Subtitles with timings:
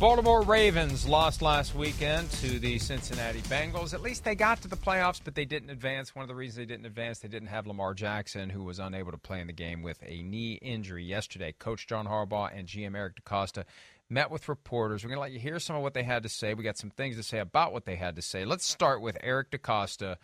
[0.00, 3.94] Baltimore Ravens lost last weekend to the Cincinnati Bengals.
[3.94, 6.16] At least they got to the playoffs, but they didn't advance.
[6.16, 9.12] One of the reasons they didn't advance, they didn't have Lamar Jackson, who was unable
[9.12, 11.54] to play in the game with a knee injury yesterday.
[11.56, 13.64] Coach John Harbaugh and GM Eric DeCosta
[14.10, 15.04] met with reporters.
[15.04, 16.54] We're going to let you hear some of what they had to say.
[16.54, 18.44] We got some things to say about what they had to say.
[18.44, 20.16] Let's start with Eric DeCosta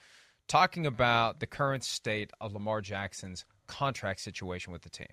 [0.48, 5.06] talking about the current state of Lamar Jackson's contract situation with the team.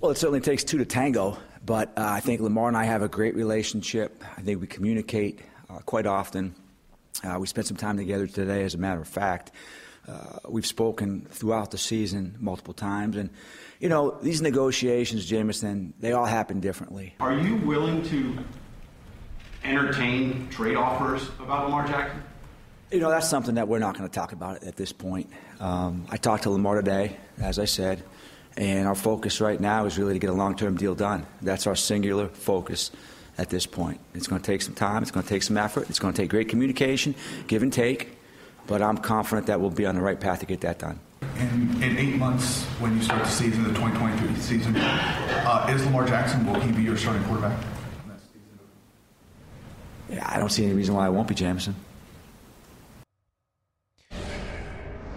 [0.00, 3.02] Well, it certainly takes two to tango, but uh, I think Lamar and I have
[3.02, 4.24] a great relationship.
[4.34, 6.54] I think we communicate uh, quite often.
[7.22, 9.52] Uh, we spent some time together today, as a matter of fact.
[10.08, 13.28] Uh, we've spoken throughout the season multiple times, and
[13.78, 17.14] you know these negotiations, Jamison, they all happen differently.
[17.20, 18.38] Are you willing to
[19.64, 22.22] entertain trade offers about Lamar Jackson?
[22.90, 25.28] You know that's something that we're not going to talk about at this point.
[25.60, 28.02] Um, I talked to Lamar today, as I said.
[28.56, 31.26] And our focus right now is really to get a long term deal done.
[31.40, 32.90] That's our singular focus
[33.40, 34.00] at this point.
[34.14, 36.22] It's going to take some time, it's going to take some effort, it's going to
[36.22, 37.14] take great communication,
[37.46, 38.18] give and take,
[38.66, 41.00] but I'm confident that we'll be on the right path to get that done.
[41.38, 46.06] In, in eight months, when you start the season, the 2023 season, uh, is Lamar
[46.06, 47.58] Jackson, will he be your starting quarterback?
[50.10, 51.74] Yeah, I don't see any reason why it won't be Jamison.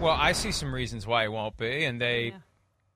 [0.00, 2.28] Well, I see some reasons why it won't be, and they.
[2.28, 2.38] Yeah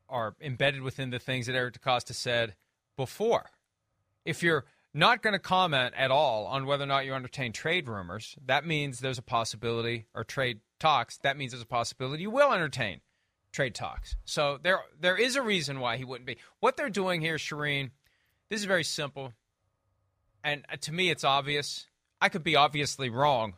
[0.08, 2.54] are embedded within the things that Eric DeCosta said
[2.96, 3.50] before.
[4.24, 4.64] If you're
[4.94, 8.66] not going to comment at all on whether or not you entertain trade rumors, that
[8.66, 13.00] means there's a possibility, or trade talks, that means there's a possibility you will entertain
[13.52, 14.16] trade talks.
[14.24, 16.38] So there, there is a reason why he wouldn't be.
[16.60, 17.90] What they're doing here, Charean,
[18.50, 19.32] this is very simple.
[20.44, 21.86] And uh, to me, it's obvious.
[22.20, 23.54] I could be obviously wrong,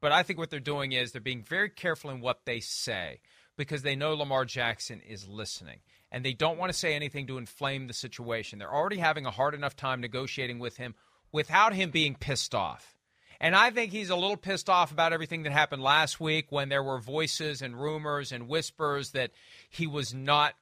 [0.00, 3.20] but I think what they're doing is they're being very careful in what they say
[3.56, 7.38] because they know Lamar Jackson is listening and they don't want to say anything to
[7.38, 8.58] inflame the situation.
[8.58, 10.94] They're already having a hard enough time negotiating with him
[11.32, 12.96] without him being pissed off.
[13.40, 16.68] And I think he's a little pissed off about everything that happened last week when
[16.68, 19.32] there were voices and rumors and whispers that
[19.68, 20.54] he was not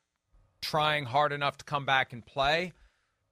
[0.62, 2.72] trying hard enough to come back and play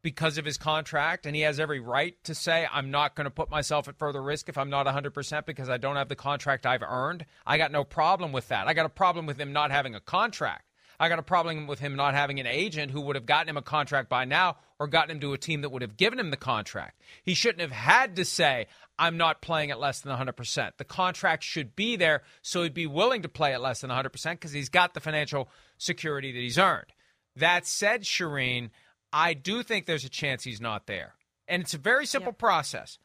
[0.02, 1.26] because of his contract.
[1.26, 4.22] And he has every right to say, I'm not going to put myself at further
[4.22, 7.26] risk if I'm not 100% because I don't have the contract I've earned.
[7.46, 8.66] I got no problem with that.
[8.66, 10.64] I got a problem with him not having a contract.
[11.00, 13.56] I got a problem with him not having an agent who would have gotten him
[13.56, 16.30] a contract by now or gotten him to a team that would have given him
[16.30, 17.00] the contract.
[17.22, 18.66] He shouldn't have had to say,
[18.98, 20.72] I'm not playing at less than 100%.
[20.76, 24.12] The contract should be there so he'd be willing to play at less than 100%
[24.32, 25.48] because he's got the financial
[25.78, 26.92] security that he's earned.
[27.34, 28.68] That said, Charean,
[29.12, 31.14] I do think there's a chance he's not there.
[31.48, 32.38] And it's a very simple yep.
[32.38, 32.98] process.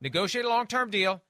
[0.00, 1.22] Negotiate a long term deal,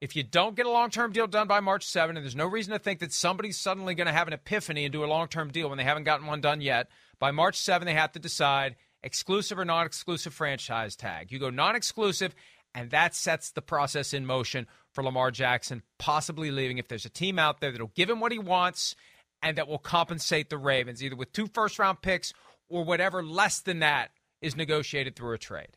[0.00, 2.46] if you don't get a long term deal done by March 7, and there's no
[2.46, 5.28] reason to think that somebody's suddenly going to have an epiphany and do a long
[5.28, 6.88] term deal when they haven't gotten one done yet,
[7.18, 11.32] by March 7, they have to decide exclusive or non exclusive franchise tag.
[11.32, 12.34] You go non exclusive,
[12.74, 17.10] and that sets the process in motion for Lamar Jackson possibly leaving if there's a
[17.10, 18.94] team out there that'll give him what he wants
[19.42, 22.32] and that will compensate the Ravens, either with two first round picks
[22.68, 24.10] or whatever less than that
[24.40, 25.68] is negotiated through a trade.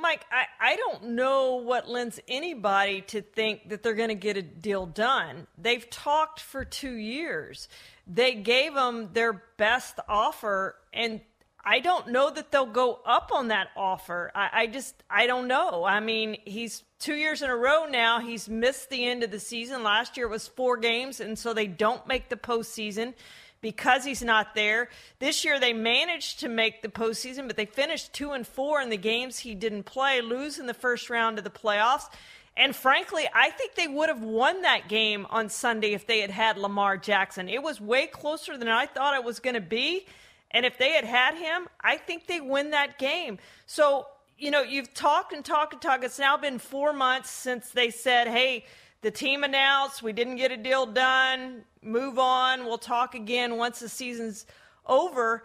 [0.00, 4.36] Mike, I, I don't know what lends anybody to think that they're going to get
[4.36, 5.46] a deal done.
[5.58, 7.68] They've talked for two years.
[8.06, 11.20] They gave them their best offer, and
[11.62, 14.32] I don't know that they'll go up on that offer.
[14.34, 15.84] I, I just, I don't know.
[15.84, 18.20] I mean, he's two years in a row now.
[18.20, 19.82] He's missed the end of the season.
[19.82, 23.12] Last year it was four games, and so they don't make the postseason
[23.60, 24.88] because he's not there.
[25.18, 28.90] This year they managed to make the postseason, but they finished two and four in
[28.90, 32.08] the games he didn't play, lose in the first round of the playoffs.
[32.56, 36.30] And frankly, I think they would have won that game on Sunday if they had
[36.30, 37.48] had Lamar Jackson.
[37.48, 40.06] It was way closer than I thought it was going to be.
[40.50, 43.38] And if they had had him, I think they win that game.
[43.66, 44.06] So,
[44.36, 46.02] you know, you've talked and talked and talked.
[46.02, 48.64] It's now been four months since they said, hey,
[49.02, 51.62] the team announced we didn't get a deal done.
[51.82, 52.64] Move on.
[52.64, 54.46] We'll talk again once the season's
[54.86, 55.44] over.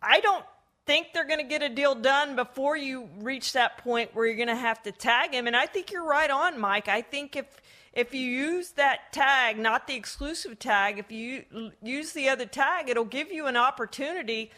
[0.00, 0.44] I don't
[0.86, 4.36] think they're going to get a deal done before you reach that point where you're
[4.36, 5.46] going to have to tag him.
[5.46, 6.88] And I think you're right on, Mike.
[6.88, 7.60] I think if
[7.92, 11.44] if you use that tag, not the exclusive tag, if you
[11.82, 14.50] use the other tag, it'll give you an opportunity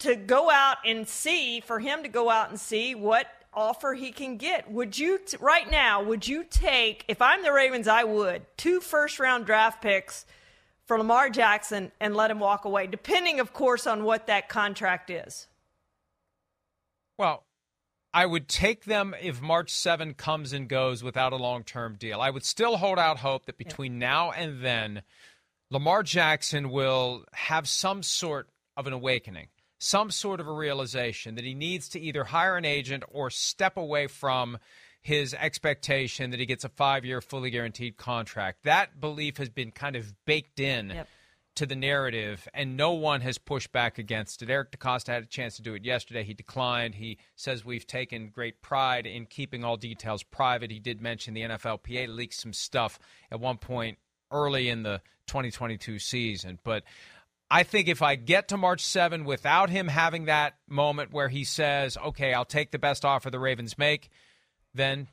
[0.00, 4.12] to go out and see for him to go out and see what offer he
[4.12, 4.70] can get.
[4.70, 8.80] Would you, t- right now, would you take, if I'm the Ravens, I would, two
[8.80, 10.26] first round draft picks
[10.86, 15.10] for Lamar Jackson and let him walk away, depending, of course, on what that contract
[15.10, 15.46] is?
[17.18, 17.44] Well,
[18.14, 22.20] I would take them if March 7 comes and goes without a long term deal.
[22.20, 24.08] I would still hold out hope that between yeah.
[24.08, 25.02] now and then,
[25.70, 29.48] Lamar Jackson will have some sort of an awakening
[29.78, 33.76] some sort of a realization that he needs to either hire an agent or step
[33.76, 34.58] away from
[35.00, 38.64] his expectation that he gets a five year, fully guaranteed contract.
[38.64, 40.90] That belief has been kind of baked in.
[40.90, 41.08] Yep.
[41.56, 44.48] To the narrative, and no one has pushed back against it.
[44.48, 46.22] Eric DeCosta had a chance to do it yesterday.
[46.22, 46.94] He declined.
[46.94, 50.70] He says we've taken great pride in keeping all details private.
[50.70, 53.00] He did mention the NFLPA leaked some stuff
[53.32, 53.98] at one point
[54.30, 56.60] early in the 2022 season.
[56.62, 56.84] But
[57.50, 61.44] I think if I get to March 7 without him having that moment where he
[61.44, 64.10] says, "Okay, I'll take the best offer the Ravens make,"
[64.74, 65.08] then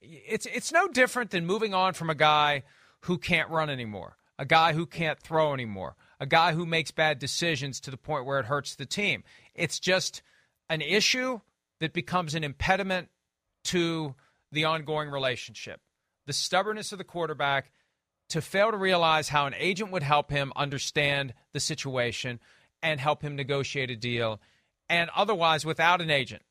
[0.00, 2.62] it's it's no different than moving on from a guy
[3.00, 7.18] who can't run anymore, a guy who can't throw anymore, a guy who makes bad
[7.18, 9.22] decisions to the point where it hurts the team.
[9.54, 10.22] It's just
[10.68, 11.40] an issue
[11.80, 13.10] that becomes an impediment
[13.64, 14.14] to
[14.52, 15.80] the ongoing relationship.
[16.26, 17.70] The stubbornness of the quarterback
[18.30, 22.40] to fail to realize how an agent would help him understand the situation
[22.82, 24.40] and help him negotiate a deal,
[24.88, 26.42] and otherwise, without an agent,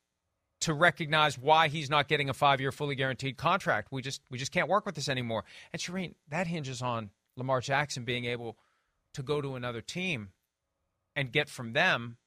[0.61, 3.89] to recognize why he's not getting a five-year fully guaranteed contract.
[3.91, 5.43] We just we just can't work with this anymore.
[5.73, 8.57] And Charean, that hinges on Lamar Jackson being able
[9.13, 10.29] to go to another team
[11.15, 12.17] and get from them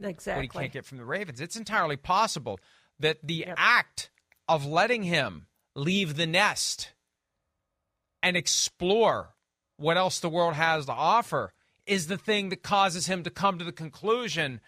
[0.00, 1.40] exactly what he can't get from the Ravens.
[1.40, 2.58] It's entirely possible
[3.00, 3.54] that the yep.
[3.58, 4.10] act
[4.48, 6.92] of letting him leave the nest
[8.22, 9.34] and explore
[9.76, 11.52] what else the world has to offer
[11.86, 14.60] is the thing that causes him to come to the conclusion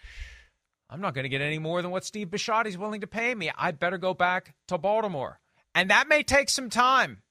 [0.91, 3.33] I'm not going to get any more than what Steve Bisciotti is willing to pay
[3.33, 3.49] me.
[3.57, 5.39] I better go back to Baltimore.
[5.73, 7.21] And that may take some time.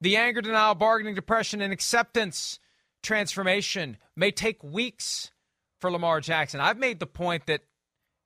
[0.00, 2.58] The anger, denial, bargaining, depression, and acceptance
[3.02, 5.30] transformation may take weeks
[5.78, 6.58] for Lamar Jackson.
[6.58, 7.60] I've made the point that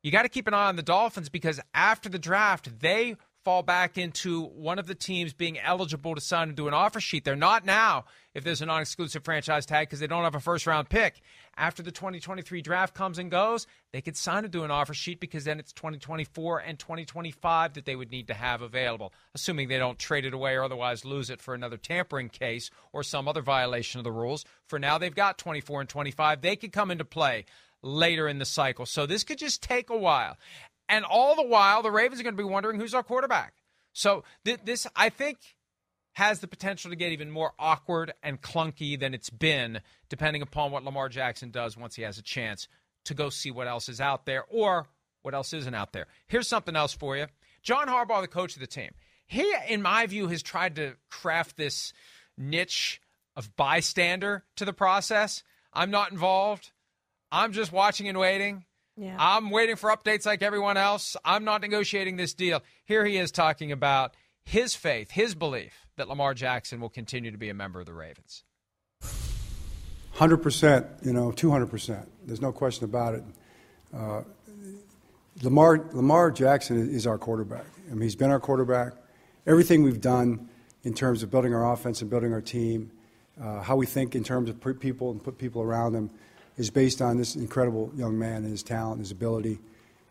[0.04, 3.16] you got to keep an eye on the Dolphins because after the draft, they
[3.48, 7.00] fall back into one of the teams being eligible to sign and do an offer
[7.00, 7.24] sheet.
[7.24, 10.40] They're not now if there's a non exclusive franchise tag because they don't have a
[10.40, 11.22] first round pick.
[11.56, 15.18] After the 2023 draft comes and goes, they could sign and do an offer sheet
[15.18, 19.78] because then it's 2024 and 2025 that they would need to have available, assuming they
[19.78, 23.40] don't trade it away or otherwise lose it for another tampering case or some other
[23.40, 24.44] violation of the rules.
[24.66, 26.42] For now, they've got 24 and 25.
[26.42, 27.46] They could come into play
[27.82, 28.86] later in the cycle.
[28.86, 30.36] So this could just take a while.
[30.88, 33.54] And all the while, the Ravens are going to be wondering who's our quarterback.
[33.92, 35.38] So th- this, I think,
[36.12, 40.72] has the potential to get even more awkward and clunky than it's been, depending upon
[40.72, 42.68] what Lamar Jackson does once he has a chance
[43.04, 44.86] to go see what else is out there or
[45.22, 46.06] what else isn't out there.
[46.26, 47.26] Here's something else for you.
[47.62, 48.90] John Harbaugh, the coach of the team,
[49.26, 51.92] he, in my view, has tried to craft this
[52.36, 53.00] niche
[53.36, 55.42] of bystander to the process.
[55.72, 56.72] I'm not involved.
[57.30, 58.64] I'm just watching and waiting.
[58.98, 59.16] Yeah.
[59.18, 61.16] I'm waiting for updates like everyone else.
[61.24, 62.62] I'm not negotiating this deal.
[62.84, 64.14] Here he is talking about
[64.44, 67.92] his faith, his belief that Lamar Jackson will continue to be a member of the
[67.94, 68.42] Ravens.
[70.16, 72.06] 100%, you know, 200%.
[72.26, 73.24] There's no question about it.
[73.96, 74.22] Uh,
[75.42, 77.66] Lamar, Lamar Jackson is our quarterback.
[77.88, 78.94] I mean, he's been our quarterback.
[79.46, 80.48] Everything we've done
[80.82, 82.90] in terms of building our offense and building our team,
[83.40, 86.10] uh, how we think in terms of people and put people around him,
[86.58, 89.58] is based on this incredible young man and his talent, his ability,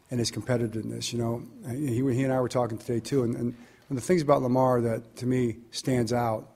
[0.09, 1.13] and his competitiveness.
[1.13, 3.53] You know, he, he and I were talking today too, and, and
[3.89, 6.49] one of the things about Lamar that to me stands out,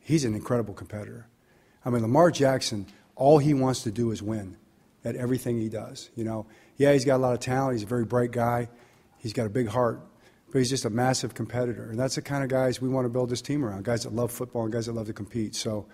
[0.00, 1.26] he's an incredible competitor.
[1.84, 4.56] I mean, Lamar Jackson, all he wants to do is win
[5.04, 6.10] at everything he does.
[6.16, 7.74] You know, yeah, he's got a lot of talent.
[7.74, 8.68] He's a very bright guy.
[9.18, 10.00] He's got a big heart,
[10.52, 11.90] but he's just a massive competitor.
[11.90, 14.14] And that's the kind of guys we want to build this team around guys that
[14.14, 15.54] love football and guys that love to compete.
[15.54, 15.86] So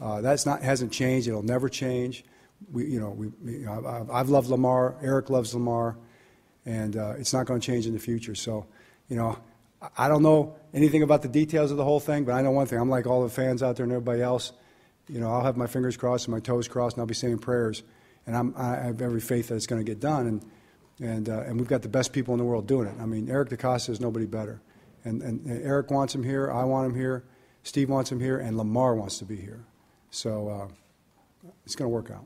[0.00, 1.28] uh, that's not, hasn't changed.
[1.28, 2.24] It'll never change.
[2.72, 4.96] We, you know, we, you know, I've, loved Lamar.
[5.02, 5.96] Eric loves Lamar.
[6.64, 8.34] And uh, it's not going to change in the future.
[8.34, 8.66] So,
[9.08, 9.38] you know,
[9.96, 12.66] I don't know anything about the details of the whole thing, but I know one
[12.66, 12.80] thing.
[12.80, 14.52] I'm like all the fans out there and everybody else.
[15.08, 17.38] You know, I'll have my fingers crossed and my toes crossed, and I'll be saying
[17.38, 17.84] prayers.
[18.26, 20.26] And I'm, I have every faith that it's going to get done.
[20.26, 20.44] And
[21.00, 22.94] and, uh, and we've got the best people in the world doing it.
[23.00, 24.60] I mean, Eric DeCosta is nobody better.
[25.04, 27.24] And, and, and, Eric wants him here, I want him here,
[27.62, 29.64] Steve wants him here, and Lamar wants to be here.
[30.10, 32.24] So uh, it's going to work out.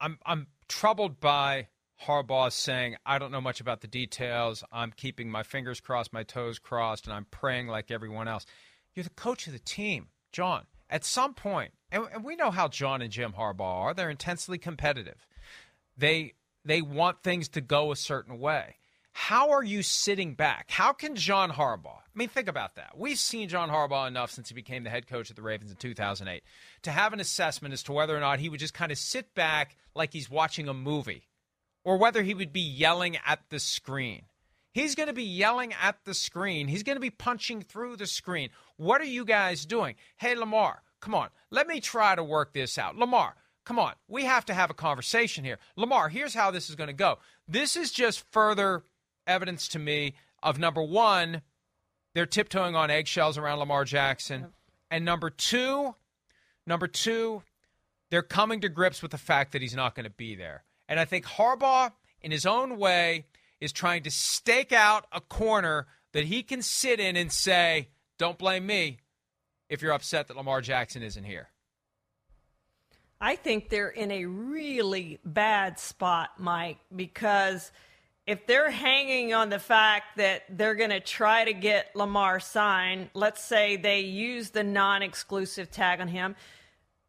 [0.00, 1.68] I'm, I'm troubled by
[2.06, 4.62] Harbaugh saying, I don't know much about the details.
[4.70, 8.46] I'm keeping my fingers crossed, my toes crossed, and I'm praying like everyone else.
[8.94, 10.66] You're the coach of the team, John.
[10.90, 13.94] At some point, and, and we know how John and Jim Harbaugh are.
[13.94, 15.26] They're intensely competitive.
[15.96, 18.76] They they want things to go a certain way.
[19.20, 20.70] How are you sitting back?
[20.70, 21.98] How can John Harbaugh?
[21.98, 22.96] I mean, think about that.
[22.96, 25.76] We've seen John Harbaugh enough since he became the head coach of the Ravens in
[25.76, 26.42] 2008
[26.82, 29.34] to have an assessment as to whether or not he would just kind of sit
[29.34, 31.28] back like he's watching a movie
[31.84, 34.22] or whether he would be yelling at the screen.
[34.72, 36.68] He's going to be yelling at the screen.
[36.68, 38.50] He's going to be punching through the screen.
[38.76, 39.96] What are you guys doing?
[40.16, 42.96] Hey, Lamar, Come on, let me try to work this out.
[42.96, 43.34] Lamar,
[43.64, 45.58] come on, we have to have a conversation here.
[45.76, 47.18] Lamar, here's how this is going to go.
[47.46, 48.82] This is just further
[49.28, 51.42] evidence to me of number one,
[52.14, 54.46] they're tiptoeing on eggshells around Lamar Jackson.
[54.90, 55.94] And number two,
[56.66, 57.42] number two,
[58.10, 60.64] they're coming to grips with the fact that he's not going to be there.
[60.88, 61.92] And I think Harbaugh,
[62.22, 63.26] in his own way,
[63.60, 68.38] is trying to stake out a corner that he can sit in and say, Don't
[68.38, 68.98] blame me
[69.68, 71.50] if you're upset that Lamar Jackson isn't here?
[73.20, 77.72] I think they're in a really bad spot, Mike, because
[78.28, 83.08] if they're hanging on the fact that they're going to try to get Lamar signed,
[83.14, 86.36] let's say they use the non exclusive tag on him,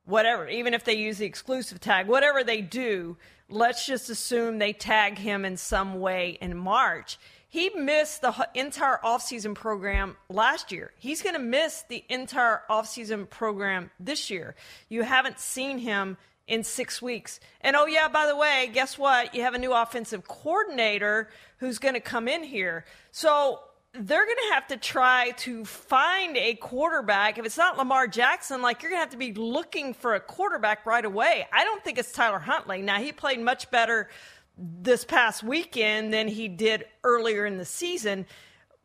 [0.05, 3.17] whatever, even if they use the exclusive tag, whatever they do,
[3.49, 7.17] let's just assume they tag him in some way in March
[7.51, 10.91] he missed the entire offseason program last year.
[10.99, 14.55] He's going to miss the entire offseason program this year.
[14.88, 16.17] You haven't seen him
[16.49, 17.39] in six weeks.
[17.61, 19.33] And oh, yeah, by the way, guess what?
[19.35, 22.85] You have a new offensive coordinator who's going to come in here.
[23.11, 23.59] So
[23.93, 27.37] they're going to have to try to find a quarterback.
[27.37, 30.19] If it's not Lamar Jackson, like you're going to have to be looking for a
[30.19, 31.45] quarterback right away.
[31.53, 32.81] I don't think it's Tyler Huntley.
[32.81, 34.09] Now, he played much better
[34.57, 38.25] this past weekend than he did earlier in the season.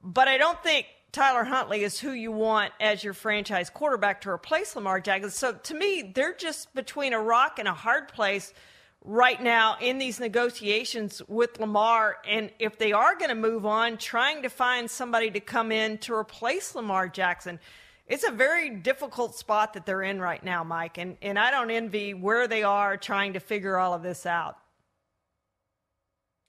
[0.03, 4.31] But I don't think Tyler Huntley is who you want as your franchise quarterback to
[4.31, 5.31] replace Lamar Jackson.
[5.31, 8.53] So to me, they're just between a rock and a hard place
[9.01, 12.17] right now in these negotiations with Lamar.
[12.29, 15.99] And if they are going to move on, trying to find somebody to come in
[15.99, 17.61] to replace Lamar Jackson.
[18.09, 20.99] It's a very difficult spot that they're in right now, Mike.
[20.99, 24.57] And, and I don't envy where they are trying to figure all of this out.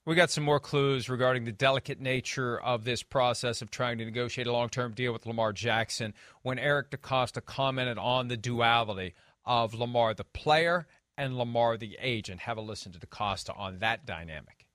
[0.07, 4.05] We got some more clues regarding the delicate nature of this process of trying to
[4.05, 9.15] negotiate a long term deal with Lamar Jackson when Eric DeCosta commented on the duality
[9.45, 10.85] of Lamar the player
[11.17, 12.41] and Lamar the agent.
[12.41, 14.67] Have a listen to DeCosta on that dynamic.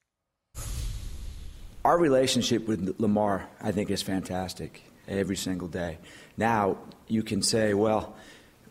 [1.85, 5.99] Our relationship with Lamar, I think, is fantastic every single day.
[6.37, 8.17] Now, you can say, well,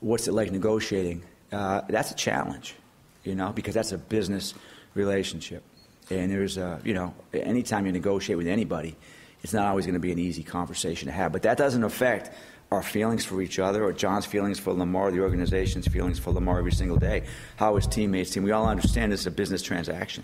[0.02, 1.24] what's it like negotiating?
[1.54, 2.76] Uh, that's a challenge,
[3.24, 4.54] you know, because that's a business
[4.94, 5.64] relationship.
[6.10, 8.96] And there's, a, you know, anytime you negotiate with anybody,
[9.44, 11.32] it's not always going to be an easy conversation to have.
[11.32, 12.32] But that doesn't affect
[12.72, 16.60] our feelings for each other or John's feelings for Lamar, the organization's feelings for Lamar
[16.60, 17.24] every single day,
[17.56, 18.44] how his teammates team.
[18.44, 20.24] We all understand this is a business transaction.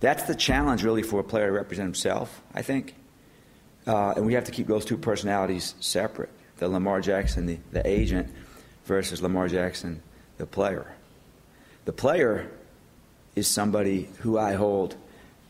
[0.00, 2.94] That's the challenge, really, for a player to represent himself, I think.
[3.86, 7.86] Uh, and we have to keep those two personalities separate the Lamar Jackson, the, the
[7.86, 8.28] agent,
[8.84, 10.02] versus Lamar Jackson,
[10.38, 10.92] the player.
[11.84, 12.50] The player
[13.36, 14.96] is somebody who I hold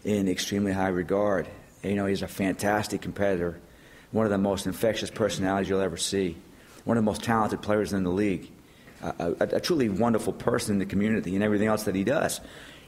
[0.04, 1.46] in extremely high regard.
[1.82, 3.58] You know, he's a fantastic competitor,
[4.10, 6.36] one of the most infectious personalities you'll ever see,
[6.84, 8.50] one of the most talented players in the league,
[9.02, 12.40] a, a, a truly wonderful person in the community, and everything else that he does.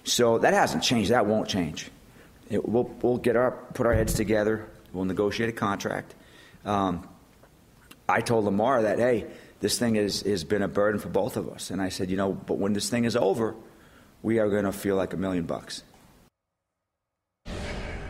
[0.05, 1.11] So that hasn't changed.
[1.11, 1.90] That won't change.
[2.49, 4.67] It, we'll, we'll get our put our heads together.
[4.93, 6.14] We'll negotiate a contract.
[6.64, 7.09] Um,
[8.09, 9.26] I told Lamar that hey,
[9.61, 11.71] this thing has, has been a burden for both of us.
[11.71, 13.55] And I said, you know, but when this thing is over,
[14.23, 15.83] we are going to feel like a million bucks.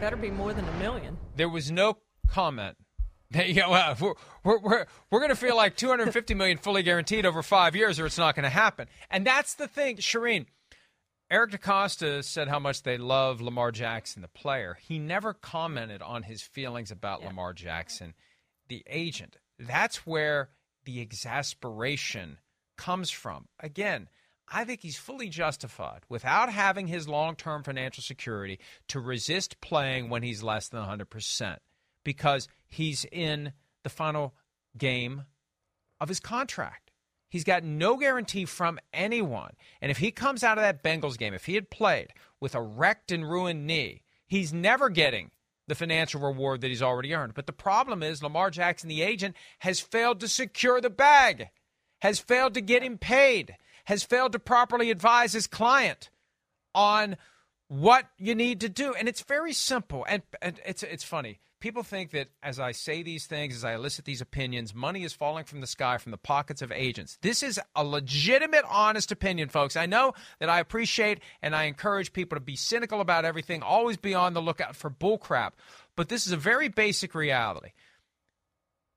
[0.00, 1.18] Better be more than a million.
[1.36, 2.76] There was no comment.
[3.32, 6.82] That you know, uh, we're we're we're, we're going to feel like 250 million fully
[6.82, 8.88] guaranteed over five years, or it's not going to happen.
[9.08, 10.46] And that's the thing, Charean.
[11.30, 14.78] Eric DeCosta said how much they love Lamar Jackson, the player.
[14.82, 17.28] He never commented on his feelings about yeah.
[17.28, 18.14] Lamar Jackson,
[18.66, 19.36] the agent.
[19.60, 20.48] That's where
[20.84, 22.38] the exasperation
[22.76, 23.46] comes from.
[23.60, 24.08] Again,
[24.50, 30.08] I think he's fully justified without having his long term financial security to resist playing
[30.08, 31.58] when he's less than 100%
[32.04, 33.52] because he's in
[33.84, 34.34] the final
[34.76, 35.24] game
[36.00, 36.90] of his contract.
[37.28, 39.52] He's got no guarantee from anyone.
[39.80, 42.08] And if he comes out of that Bengals game, if he had played
[42.40, 45.30] with a wrecked and ruined knee, he's never getting
[45.68, 47.34] the financial reward that he's already earned.
[47.34, 51.50] But the problem is Lamar Jackson, the agent, has failed to secure the bag,
[52.00, 53.54] has failed to get him paid,
[53.84, 56.10] has failed to properly advise his client
[56.74, 57.16] on
[57.68, 58.94] what you need to do.
[58.94, 60.04] And it's very simple.
[60.08, 63.74] And, and it's, it's funny people think that as I say these things, as I
[63.74, 67.18] elicit these opinions, money is falling from the sky from the pockets of agents.
[67.22, 69.76] This is a legitimate, honest opinion, folks.
[69.76, 73.98] I know that I appreciate and I encourage people to be cynical about everything, always
[73.98, 75.52] be on the lookout for bullcrap.
[75.96, 77.70] But this is a very basic reality.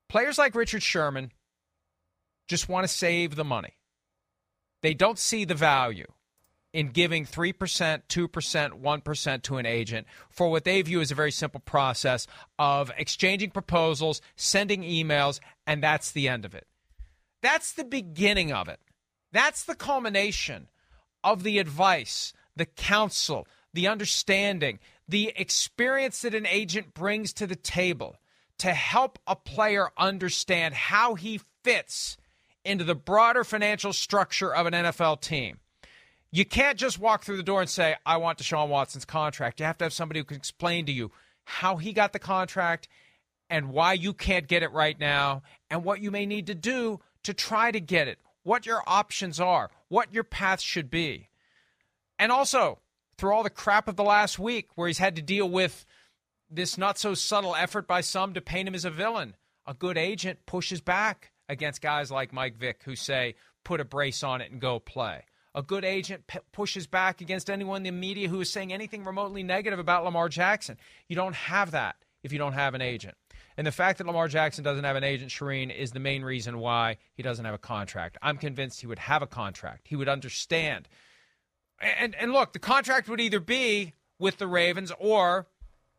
[0.09, 1.31] Players like Richard Sherman
[2.47, 3.73] just want to save the money.
[4.83, 6.07] They don't see the value
[6.73, 7.53] in giving 3%,
[8.09, 12.27] 2%, 1% to an agent for what they view as a very simple process
[12.59, 16.67] of exchanging proposals, sending emails, and that's the end of it.
[17.41, 18.79] That's the beginning of it.
[19.31, 20.67] That's the culmination
[21.23, 27.55] of the advice, the counsel, the understanding, the experience that an agent brings to the
[27.55, 28.17] table
[28.57, 32.17] to help a player understand how he fits
[32.65, 35.59] into the broader financial structure of an NFL team.
[36.31, 39.59] You can't just walk through the door and say, I want Deshaun Watson's contract.
[39.59, 41.11] You have to have somebody who can explain to you
[41.45, 42.87] how he got the contract
[43.49, 46.99] and why you can't get it right now and what you may need to do
[47.23, 51.29] to try to get it, what your options are, what your path should be.
[52.17, 52.79] And also,
[53.17, 55.85] through all the crap of the last week where he's had to deal with
[56.49, 59.35] this not so subtle effort by some to paint him as a villain,
[59.67, 64.23] a good agent pushes back against guys like Mike Vick who say, put a brace
[64.23, 65.23] on it and go play
[65.55, 69.03] a good agent p- pushes back against anyone in the media who is saying anything
[69.03, 70.77] remotely negative about Lamar Jackson.
[71.07, 73.15] You don't have that if you don't have an agent.
[73.55, 76.57] And the fact that Lamar Jackson doesn't have an agent, Charean, is the main reason
[76.57, 78.17] why he doesn't have a contract.
[78.21, 79.87] I'm convinced he would have a contract.
[79.87, 80.87] He would understand.
[81.79, 85.47] And, and look, the contract would either be with the Ravens or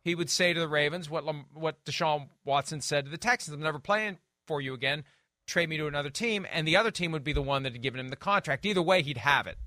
[0.03, 3.61] he would say to the Ravens what, what Deshaun Watson said to the Texans I'm
[3.61, 5.05] never playing for you again
[5.45, 7.81] trade me to another team, and the other team would be the one that had
[7.81, 8.65] given him the contract.
[8.65, 9.57] Either way, he'd have it.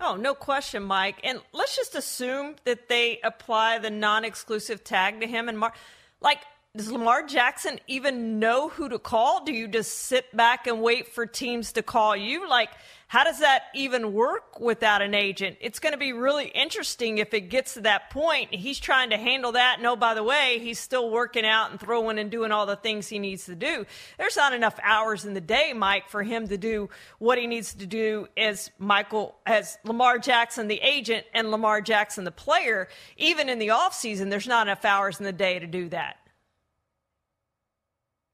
[0.00, 1.20] Oh, no question, Mike.
[1.24, 5.74] And let's just assume that they apply the non-exclusive tag to him and Mark.
[6.20, 6.38] like
[6.76, 9.44] does Lamar Jackson even know who to call?
[9.44, 12.48] Do you just sit back and wait for teams to call you?
[12.48, 12.70] Like
[13.08, 15.56] how does that even work without an agent?
[15.62, 18.54] It's going to be really interesting if it gets to that point.
[18.54, 19.80] He's trying to handle that.
[19.80, 23.08] No, by the way, he's still working out and throwing and doing all the things
[23.08, 23.86] he needs to do.
[24.18, 27.72] There's not enough hours in the day, Mike, for him to do what he needs
[27.76, 32.88] to do as Michael, as Lamar Jackson, the agent, and Lamar Jackson, the player.
[33.16, 36.18] Even in the offseason, there's not enough hours in the day to do that.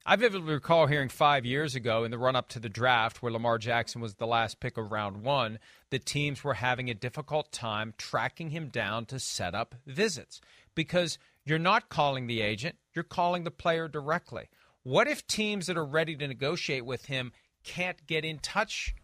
[0.07, 3.33] I vividly recall hearing five years ago in the run up to the draft, where
[3.33, 7.51] Lamar Jackson was the last pick of round one, that teams were having a difficult
[7.51, 10.43] time tracking him down to set up visits
[10.75, 14.51] because you're not calling the agent, you're calling the player directly.
[14.83, 18.95] What if teams that are ready to negotiate with him can't get in touch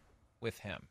[0.42, 0.88] with him?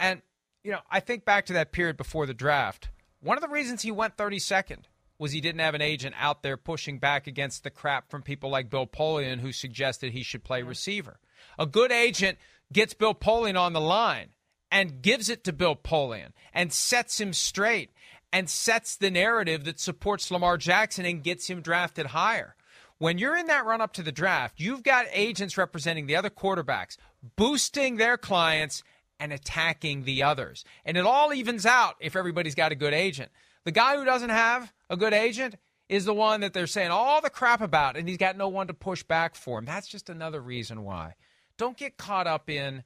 [0.00, 0.22] And,
[0.64, 2.88] you know, I think back to that period before the draft.
[3.20, 4.84] One of the reasons he went 32nd
[5.18, 8.50] was he didn't have an agent out there pushing back against the crap from people
[8.50, 11.18] like Bill Polian who suggested he should play receiver.
[11.58, 12.38] A good agent
[12.72, 14.30] gets Bill Polian on the line
[14.70, 17.90] and gives it to Bill Polian and sets him straight
[18.32, 22.56] and sets the narrative that supports Lamar Jackson and gets him drafted higher.
[22.98, 26.30] When you're in that run up to the draft, you've got agents representing the other
[26.30, 26.96] quarterbacks,
[27.36, 28.82] boosting their clients
[29.20, 30.64] and attacking the others.
[30.84, 33.30] And it all evens out if everybody's got a good agent.
[33.64, 35.56] The guy who doesn't have a good agent
[35.88, 38.66] is the one that they're saying all the crap about, and he's got no one
[38.68, 39.64] to push back for him.
[39.64, 41.14] That's just another reason why.
[41.58, 42.82] Don't get caught up in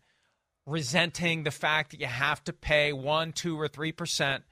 [0.66, 4.44] resenting the fact that you have to pay one, two, or three percent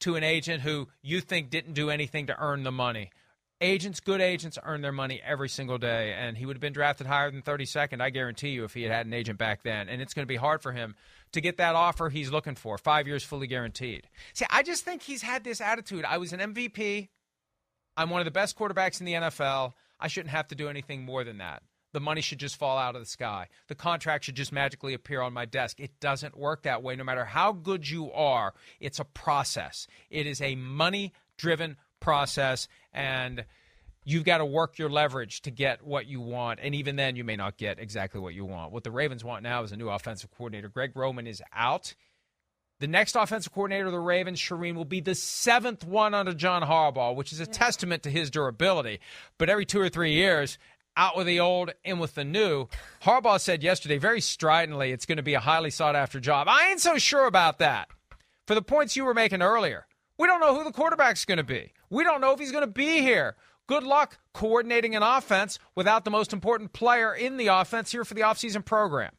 [0.00, 3.10] to an agent who you think didn't do anything to earn the money.
[3.60, 7.06] Agents, good agents, earn their money every single day, and he would have been drafted
[7.06, 9.88] higher than 32nd, I guarantee you, if he had had an agent back then.
[9.88, 10.94] And it's going to be hard for him
[11.32, 14.08] to get that offer he's looking for, five years fully guaranteed.
[14.32, 16.04] See, I just think he's had this attitude.
[16.04, 17.08] I was an MVP.
[17.96, 19.74] I'm one of the best quarterbacks in the NFL.
[19.98, 21.62] I shouldn't have to do anything more than that.
[21.92, 23.48] The money should just fall out of the sky.
[23.66, 25.80] The contract should just magically appear on my desk.
[25.80, 26.94] It doesn't work that way.
[26.94, 29.88] No matter how good you are, it's a process.
[30.08, 33.44] It is a money driven process and
[34.04, 36.60] you've got to work your leverage to get what you want.
[36.62, 38.72] And even then, you may not get exactly what you want.
[38.72, 40.68] What the Ravens want now is a new offensive coordinator.
[40.68, 41.94] Greg Roman is out.
[42.80, 46.62] The next offensive coordinator of the Ravens, Charean, will be the seventh one under John
[46.62, 47.52] Harbaugh, which is a yeah.
[47.52, 49.00] testament to his durability.
[49.36, 50.56] But every two or three years,
[50.96, 52.68] out with the old, in with the new.
[53.02, 56.48] Harbaugh said yesterday, very stridently, it's going to be a highly sought after job.
[56.48, 57.88] I ain't so sure about that.
[58.46, 59.86] For the points you were making earlier,
[60.18, 61.72] we don't know who the quarterback's going to be.
[61.90, 63.36] We don't know if he's going to be here.
[63.66, 68.14] Good luck coordinating an offense without the most important player in the offense here for
[68.14, 69.12] the offseason program.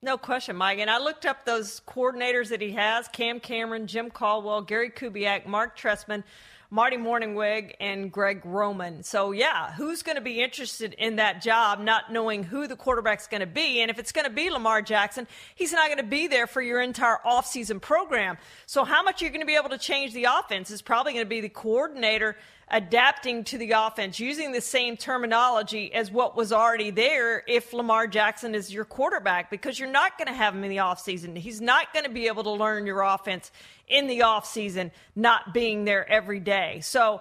[0.00, 0.78] No question, Mike.
[0.78, 5.46] And I looked up those coordinators that he has Cam Cameron, Jim Caldwell, Gary Kubiak,
[5.46, 6.22] Mark Trestman.
[6.70, 9.02] Marty Mornhinweg and Greg Roman.
[9.02, 13.26] So, yeah, who's going to be interested in that job, not knowing who the quarterback's
[13.26, 13.80] going to be?
[13.80, 16.60] And if it's going to be Lamar Jackson, he's not going to be there for
[16.60, 18.36] your entire offseason program.
[18.66, 21.24] So, how much you're going to be able to change the offense is probably going
[21.24, 22.36] to be the coordinator
[22.70, 28.06] adapting to the offense, using the same terminology as what was already there if Lamar
[28.06, 31.36] Jackson is your quarterback, because you're not going to have him in the offseason.
[31.36, 33.50] He's not going to be able to learn your offense
[33.86, 36.80] in the offseason, not being there every day.
[36.82, 37.20] So,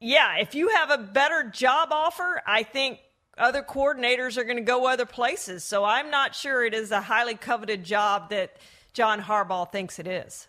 [0.00, 3.00] yeah, if you have a better job offer, I think
[3.36, 5.64] other coordinators are going to go other places.
[5.64, 8.56] So I'm not sure it is a highly coveted job that
[8.92, 10.48] John Harbaugh thinks it is.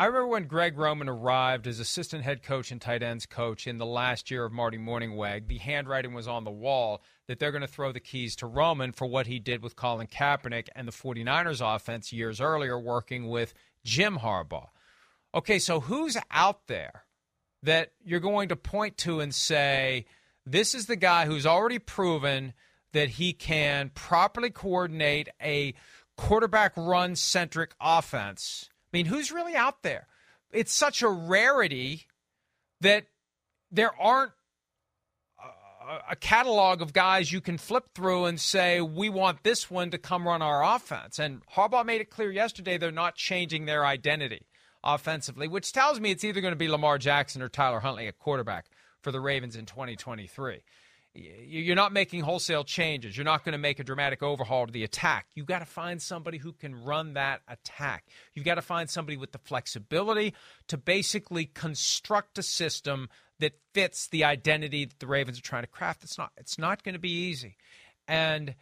[0.00, 3.76] I remember when Greg Roman arrived as assistant head coach and tight ends coach in
[3.76, 7.60] the last year of Marty Mornhinweg, the handwriting was on the wall that they're going
[7.60, 10.92] to throw the keys to Roman for what he did with Colin Kaepernick and the
[10.92, 13.52] 49ers offense years earlier working with
[13.84, 14.68] Jim Harbaugh.
[15.34, 17.04] Okay, so who's out there
[17.62, 20.06] that you're going to point to and say,
[20.46, 22.54] this is the guy who's already proven
[22.94, 25.74] that he can properly coordinate a
[26.16, 28.70] quarterback run centric offense?
[28.92, 30.06] I mean, who's really out there?
[30.52, 32.06] It's such a rarity
[32.80, 33.04] that
[33.70, 34.32] there aren't
[36.08, 39.98] a catalog of guys you can flip through and say, we want this one to
[39.98, 41.18] come run our offense.
[41.18, 44.46] And Harbaugh made it clear yesterday they're not changing their identity
[44.84, 48.18] offensively, which tells me it's either going to be Lamar Jackson or Tyler Huntley at
[48.18, 48.66] quarterback
[49.02, 50.60] for the Ravens in 2023.
[51.12, 53.16] You're not making wholesale changes.
[53.16, 55.26] You're not going to make a dramatic overhaul to the attack.
[55.34, 58.04] You've got to find somebody who can run that attack.
[58.32, 60.34] You've got to find somebody with the flexibility
[60.68, 63.08] to basically construct a system
[63.40, 66.04] that fits the identity that the Ravens are trying to craft.
[66.04, 66.30] It's not.
[66.36, 67.56] It's not going to be easy.
[68.06, 68.54] And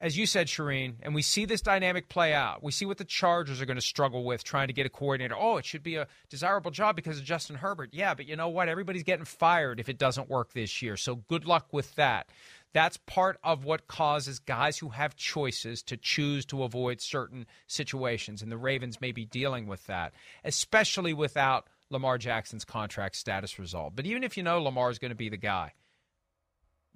[0.00, 2.62] as you said, Charean, and we see this dynamic play out.
[2.62, 5.34] We see what the Chargers are going to struggle with trying to get a coordinator.
[5.38, 7.90] Oh, it should be a desirable job because of Justin Herbert.
[7.92, 8.68] Yeah, but you know what?
[8.68, 10.98] Everybody's getting fired if it doesn't work this year.
[10.98, 12.28] So good luck with that.
[12.74, 18.42] That's part of what causes guys who have choices to choose to avoid certain situations.
[18.42, 20.12] And the Ravens may be dealing with that,
[20.44, 23.96] especially without Lamar Jackson's contract status resolved.
[23.96, 25.72] But even if you know Lamar is going to be the guy,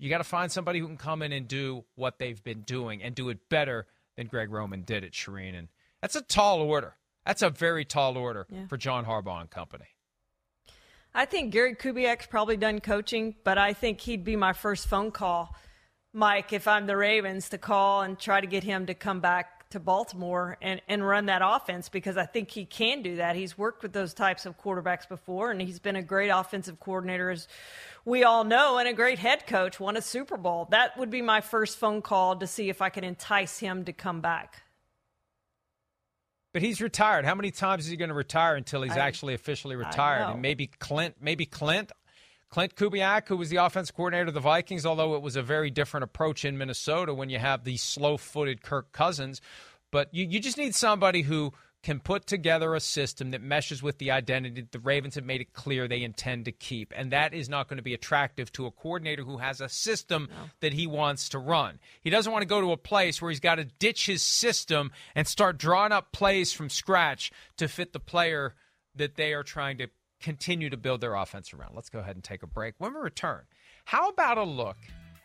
[0.01, 3.03] you got to find somebody who can come in and do what they've been doing
[3.03, 3.87] and do it better
[4.17, 5.57] than Greg Roman did at Charean.
[5.57, 5.69] And
[6.01, 6.97] that's a tall order.
[7.27, 8.67] That's a very tall order yeah.
[8.67, 9.85] for John Harbaugh and company.
[11.15, 15.11] I think Gary Kubiak's probably done coaching, but I think he'd be my first phone
[15.11, 15.55] call,
[16.15, 19.60] Mike, if I'm the Ravens, to call and try to get him to come back
[19.71, 23.37] to Baltimore and, and run that offense because I think he can do that.
[23.37, 27.31] He's worked with those types of quarterbacks before, and he's been a great offensive coordinator,
[27.31, 27.49] as
[28.05, 30.69] we all know, and a great head coach, won a Super Bowl.
[30.71, 33.93] That would be my first phone call to see if I can entice him to
[33.93, 34.63] come back.
[36.53, 37.25] But he's retired.
[37.25, 40.33] How many times is he going to retire until he's I, actually officially retired?
[40.33, 41.93] And maybe Clint, maybe Clint
[42.51, 45.71] Clint Kubiak, who was the offense coordinator of the Vikings, although it was a very
[45.71, 49.41] different approach in Minnesota when you have the slow footed Kirk Cousins.
[49.93, 53.99] But you, you just need somebody who can put together a system that meshes with
[53.99, 56.93] the identity the Ravens have made it clear they intend to keep.
[56.95, 60.29] And that is not going to be attractive to a coordinator who has a system
[60.31, 60.51] no.
[60.61, 61.79] that he wants to run.
[62.03, 64.91] He doesn't want to go to a place where he's got to ditch his system
[65.15, 68.55] and start drawing up plays from scratch to fit the player
[68.97, 69.89] that they are trying to
[70.21, 71.75] continue to build their offense around.
[71.75, 72.75] Let's go ahead and take a break.
[72.79, 73.43] When we return,
[73.85, 74.77] how about a look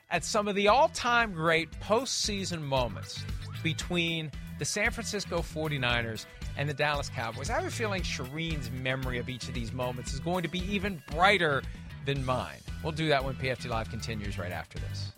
[0.09, 3.23] at some of the all time great postseason moments
[3.63, 6.25] between the San Francisco 49ers
[6.57, 7.49] and the Dallas Cowboys?
[7.49, 10.59] I have a feeling Charean's memory of each of these moments is going to be
[10.71, 11.61] even brighter
[12.05, 12.59] than mine.
[12.83, 15.11] We'll do that when PFT Live continues right after this.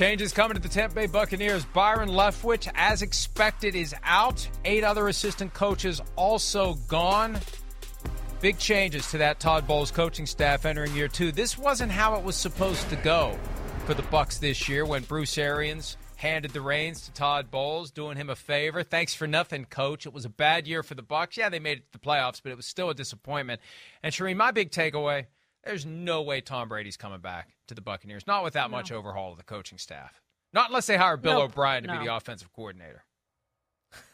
[0.00, 1.66] Changes coming to the Tampa Bay Buccaneers.
[1.66, 4.48] Byron Leftwich, as expected, is out.
[4.64, 7.38] Eight other assistant coaches also gone.
[8.40, 11.32] Big changes to that Todd Bowles coaching staff entering year two.
[11.32, 13.38] This wasn't how it was supposed to go
[13.84, 18.16] for the Bucks this year when Bruce Arians handed the reins to Todd Bowles, doing
[18.16, 18.82] him a favor.
[18.82, 20.06] Thanks for nothing, coach.
[20.06, 21.36] It was a bad year for the Bucks.
[21.36, 23.60] Yeah, they made it to the playoffs, but it was still a disappointment.
[24.02, 25.26] And Charean, my big takeaway–
[25.64, 28.76] there's no way Tom Brady's coming back to the Buccaneers, not without no.
[28.76, 30.20] much overhaul of the coaching staff.
[30.52, 31.50] Not unless they hire Bill nope.
[31.50, 31.98] O'Brien to no.
[31.98, 33.04] be the offensive coordinator.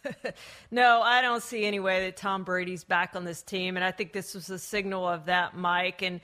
[0.71, 3.91] no, I don't see any way that Tom Brady's back on this team, and I
[3.91, 6.03] think this was a signal of that, Mike.
[6.03, 6.21] And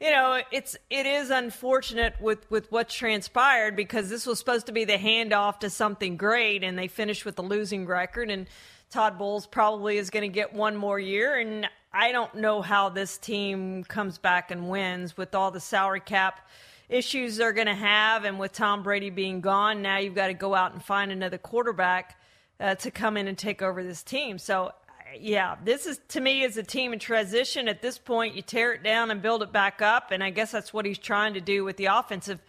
[0.00, 4.72] you know, it's it is unfortunate with with what's transpired because this was supposed to
[4.72, 8.30] be the handoff to something great, and they finished with a losing record.
[8.30, 8.48] And
[8.90, 12.88] Todd Bowles probably is going to get one more year, and I don't know how
[12.88, 16.48] this team comes back and wins with all the salary cap
[16.88, 20.34] issues they're going to have, and with Tom Brady being gone, now you've got to
[20.34, 22.20] go out and find another quarterback
[22.60, 24.38] uh, to come in and take over this team.
[24.38, 24.72] So,
[25.18, 27.68] yeah, this is to me is a team in transition.
[27.68, 30.52] At this point, you tear it down and build it back up, and I guess
[30.52, 32.40] that's what he's trying to do with the offensive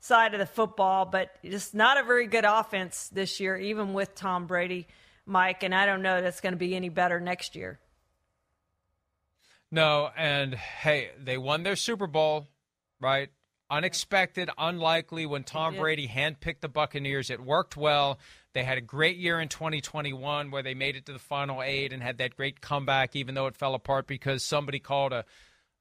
[0.00, 1.06] side of the football.
[1.06, 4.88] But it's not a very good offense this year, even with Tom Brady,
[5.24, 7.78] Mike, and I don't know that's going to be any better next year.
[9.72, 12.48] No, and hey, they won their Super Bowl,
[13.00, 13.30] right?
[13.70, 15.26] Unexpected, unlikely.
[15.26, 18.18] When Tom Brady handpicked the Buccaneers, it worked well.
[18.52, 21.92] They had a great year in 2021 where they made it to the final eight
[21.92, 25.24] and had that great comeback, even though it fell apart because somebody called a,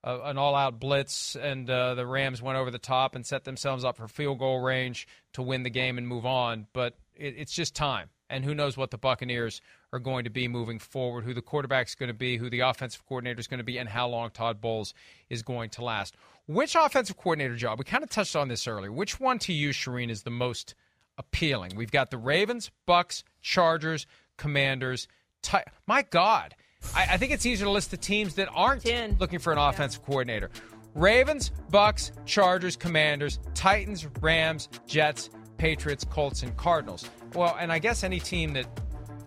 [0.04, 3.84] a an all-out blitz and uh, the Rams went over the top and set themselves
[3.84, 6.68] up for field goal range to win the game and move on.
[6.74, 10.48] But it, it's just time, and who knows what the Buccaneers are going to be
[10.48, 13.64] moving forward, who the quarterback's going to be, who the offensive coordinator is going to
[13.64, 14.94] be, and how long Todd Bowles
[15.30, 16.16] is going to last.
[16.48, 17.80] Which offensive coordinator job?
[17.80, 18.92] We kind of touched on this earlier.
[18.92, 20.76] Which one to you, Charean, is the most
[21.18, 21.76] appealing?
[21.76, 24.06] We've got the Ravens, Bucks, Chargers,
[24.38, 25.08] Commanders.
[25.42, 26.56] Ty- My God,
[26.96, 29.18] I-, I, think it's easier to list the teams that aren't Ten.
[29.20, 29.70] looking for an yeah.
[29.70, 30.50] offensive coordinator.
[30.96, 37.08] Ravens, Bucks, Chargers, Commanders, Titans, Rams, Jets, Patriots, Colts, and Cardinals.
[37.36, 38.66] Well, and I guess any team that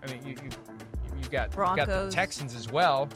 [0.03, 0.51] I mean, you, you
[1.17, 3.09] you've got you've got the Texans as well,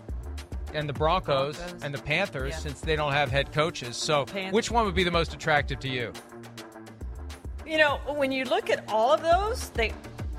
[0.75, 1.83] and the Broncos, Broncos.
[1.83, 2.59] and the Panthers, yeah.
[2.59, 3.97] since they don't have head coaches.
[3.97, 6.13] So, which one would be the most attractive to you?
[7.67, 9.93] You know, when you look at all of those, they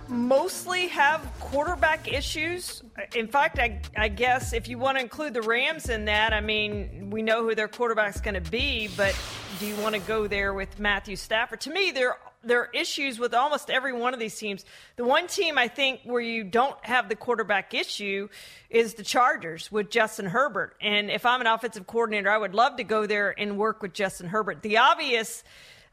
[0.08, 2.82] mostly have quarterback issues.
[3.16, 6.40] In fact, I, I, guess if you want to include the Rams in that, I
[6.40, 9.14] mean, we know who their quarterback's going to be, but
[9.60, 11.62] do you want to go there with Matthew Stafford?
[11.62, 14.64] To me, they're there are issues with almost every one of these teams.
[14.96, 18.30] The one team I think where you don't have the quarterback issue
[18.70, 20.76] is the Chargers with Justin Herbert.
[20.80, 23.94] And if I'm an offensive coordinator, I would love to go there and work with
[23.94, 24.62] Justin Herbert.
[24.62, 25.44] The obvious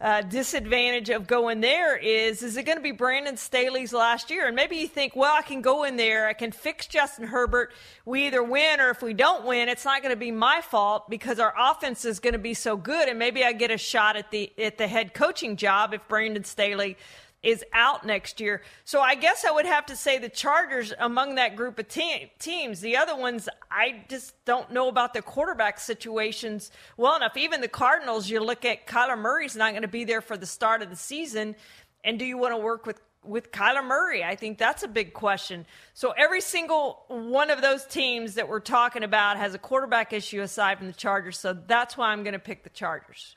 [0.01, 4.47] uh, disadvantage of going there is is it going to be Brandon Staley's last year?
[4.47, 7.73] And maybe you think, well, I can go in there, I can fix Justin Herbert.
[8.05, 11.09] We either win or if we don't win, it's not going to be my fault
[11.09, 14.17] because our offense is going to be so good, and maybe I get a shot
[14.17, 16.97] at the at the head coaching job if Brandon Staley
[17.45, 18.63] is out next year.
[18.85, 22.33] So I guess I would have to say the Chargers among that group of te-
[22.39, 22.81] teams.
[22.81, 27.37] The other ones, I just don't know about the quarterback situations well enough.
[27.37, 30.47] Even the Cardinals, you look at Kyler Murray's not going to be there for the
[30.47, 31.55] start of the season.
[32.03, 34.23] And do you want to work with with Kyler Murray?
[34.23, 35.65] I think that's a big question.
[35.95, 40.43] So every single one of those teams that we're talking about has a quarterback issue
[40.43, 41.39] aside from the Chargers.
[41.39, 43.37] So that's why I'm going to pick the Chargers.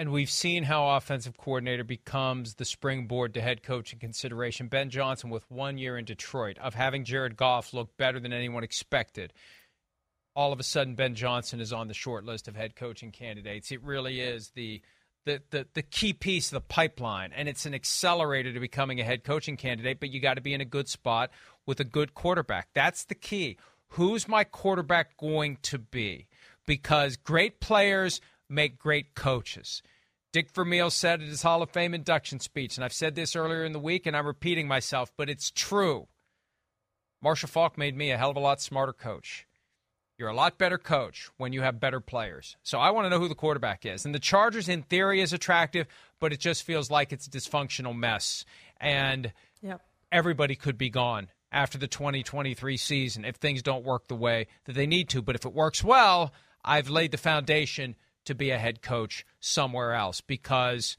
[0.00, 4.68] And we've seen how offensive coordinator becomes the springboard to head coaching consideration.
[4.68, 8.64] Ben Johnson, with one year in Detroit, of having Jared Goff look better than anyone
[8.64, 9.34] expected.
[10.34, 13.70] All of a sudden, Ben Johnson is on the short list of head coaching candidates.
[13.70, 14.80] It really is the
[15.26, 19.04] the, the, the key piece of the pipeline, and it's an accelerator to becoming a
[19.04, 21.28] head coaching candidate, but you got to be in a good spot
[21.66, 22.68] with a good quarterback.
[22.72, 23.58] That's the key.
[23.88, 26.26] Who's my quarterback going to be?
[26.64, 29.82] Because great players make great coaches.
[30.32, 33.64] Dick Vermeil said at his Hall of Fame induction speech, and I've said this earlier
[33.64, 36.06] in the week, and I'm repeating myself, but it's true.
[37.22, 39.46] Marshall Faulk made me a hell of a lot smarter coach.
[40.16, 42.56] You're a lot better coach when you have better players.
[42.62, 44.04] So I want to know who the quarterback is.
[44.04, 45.86] And the Chargers, in theory, is attractive,
[46.20, 48.44] but it just feels like it's a dysfunctional mess.
[48.78, 49.80] And yep.
[50.12, 54.74] everybody could be gone after the 2023 season if things don't work the way that
[54.74, 55.22] they need to.
[55.22, 57.96] But if it works well, I've laid the foundation
[58.30, 60.96] to be a head coach somewhere else because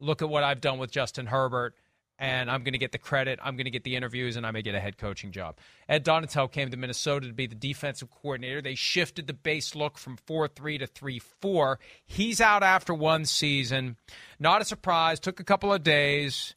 [0.00, 1.74] look at what I've done with Justin Herbert
[2.18, 3.38] and I'm going to get the credit.
[3.42, 5.56] I'm going to get the interviews, and I may get a head coaching job.
[5.88, 8.60] Ed Donatell came to Minnesota to be the defensive coordinator.
[8.60, 11.78] They shifted the base look from 4 3 to 3 4.
[12.04, 13.96] He's out after one season.
[14.40, 15.20] Not a surprise.
[15.20, 16.54] Took a couple of days.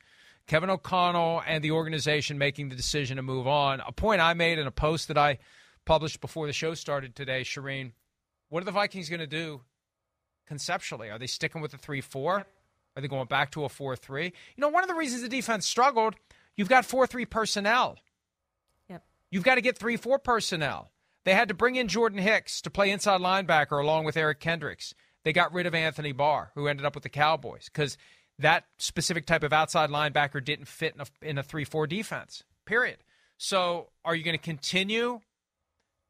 [0.47, 3.79] Kevin O'Connell and the organization making the decision to move on.
[3.81, 5.37] A point I made in a post that I
[5.85, 7.91] published before the show started today, Charean.
[8.49, 9.61] What are the Vikings going to do
[10.51, 11.09] conceptually?
[11.09, 12.39] Are they sticking with the 3 4?
[12.39, 14.25] Are they going back to a 4 3?
[14.25, 16.15] You know, one of the reasons the defense struggled,
[16.57, 17.97] you've got 4 3 personnel.
[18.89, 19.01] Yep.
[19.29, 20.91] You've got to get 3 4 personnel.
[21.23, 24.93] They had to bring in Jordan Hicks to play inside linebacker along with Eric Kendricks.
[25.23, 27.97] They got rid of Anthony Barr, who ended up with the Cowboys, because
[28.37, 32.43] that specific type of outside linebacker didn't fit in a, in a 3 4 defense,
[32.65, 32.97] period.
[33.37, 35.21] So are you going to continue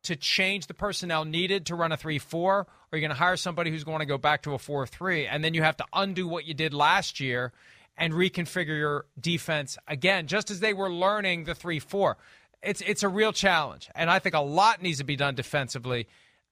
[0.04, 3.24] to change the personnel needed to run a 3 4, or you're you going to
[3.24, 5.28] hire somebody who's going to go back to a 4 3?
[5.28, 7.52] And then you have to undo what you did last year
[7.98, 12.18] and reconfigure your defense again, just as they were learning the 3 4.
[12.64, 13.90] It's, it's a real challenge.
[13.96, 16.08] And I think a lot needs to be done defensively.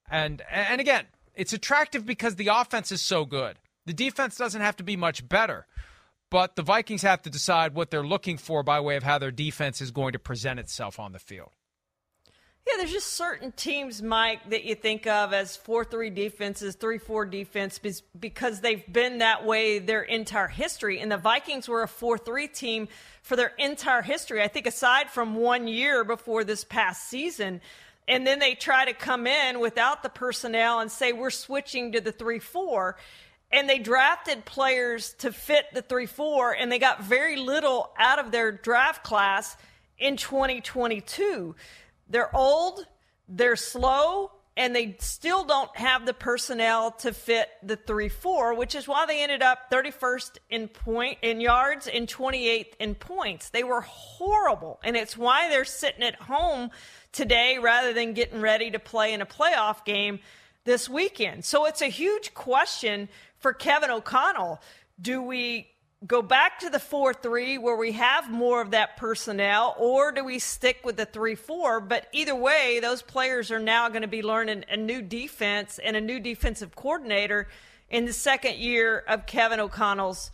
[0.09, 3.57] And, and again, it's attractive because the offense is so good.
[3.85, 5.67] The defense doesn't have to be much better.
[6.29, 9.31] But the Vikings have to decide what they're looking for by way of how their
[9.31, 11.51] defense is going to present itself on the field.
[12.67, 16.99] Yeah, there's just certain teams, Mike, that you think of as 4 3 defenses, 3
[16.99, 17.79] 4 defense,
[18.19, 20.99] because they've been that way their entire history.
[20.99, 22.87] And the Vikings were a 4 3 team
[23.23, 24.43] for their entire history.
[24.43, 27.61] I think, aside from one year before this past season.
[28.07, 32.01] And then they try to come in without the personnel and say, we're switching to
[32.01, 32.95] the 3 4
[33.51, 38.19] and they drafted players to fit the 3 4, and they got very little out
[38.19, 39.57] of their draft class
[39.97, 41.55] in 2022.
[42.09, 42.85] They're old,
[43.27, 48.87] they're slow, and they still don't have the personnel to fit the 3-4, which is
[48.89, 53.51] why they ended up 31st in point in yards and 28th in points.
[53.51, 56.71] They were horrible, and it's why they're sitting at home
[57.13, 60.19] today rather than getting ready to play in a playoff game
[60.65, 61.45] this weekend.
[61.45, 64.59] So it's a huge question for Kevin O'Connell.
[65.01, 65.69] Do we
[66.05, 70.23] go back to the 4 3 where we have more of that personnel, or do
[70.23, 71.81] we stick with the 3 4?
[71.81, 75.95] But either way, those players are now going to be learning a new defense and
[75.95, 77.47] a new defensive coordinator
[77.89, 80.31] in the second year of Kevin O'Connell's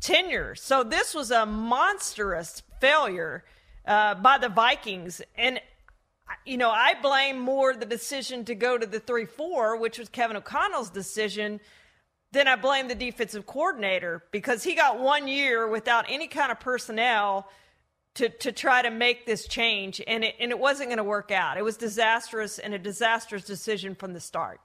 [0.00, 0.54] tenure.
[0.54, 3.44] So this was a monstrous failure
[3.86, 5.20] uh, by the Vikings.
[5.36, 5.60] And
[6.46, 10.08] you know, I blame more the decision to go to the 3 4, which was
[10.08, 11.60] Kevin O'Connell's decision,
[12.32, 16.60] then I blame the defensive coordinator because he got one year without any kind of
[16.60, 17.48] personnel
[18.14, 21.30] to, to try to make this change, and it, and it wasn't going to work
[21.30, 21.56] out.
[21.56, 24.60] It was disastrous and a disastrous decision from the start.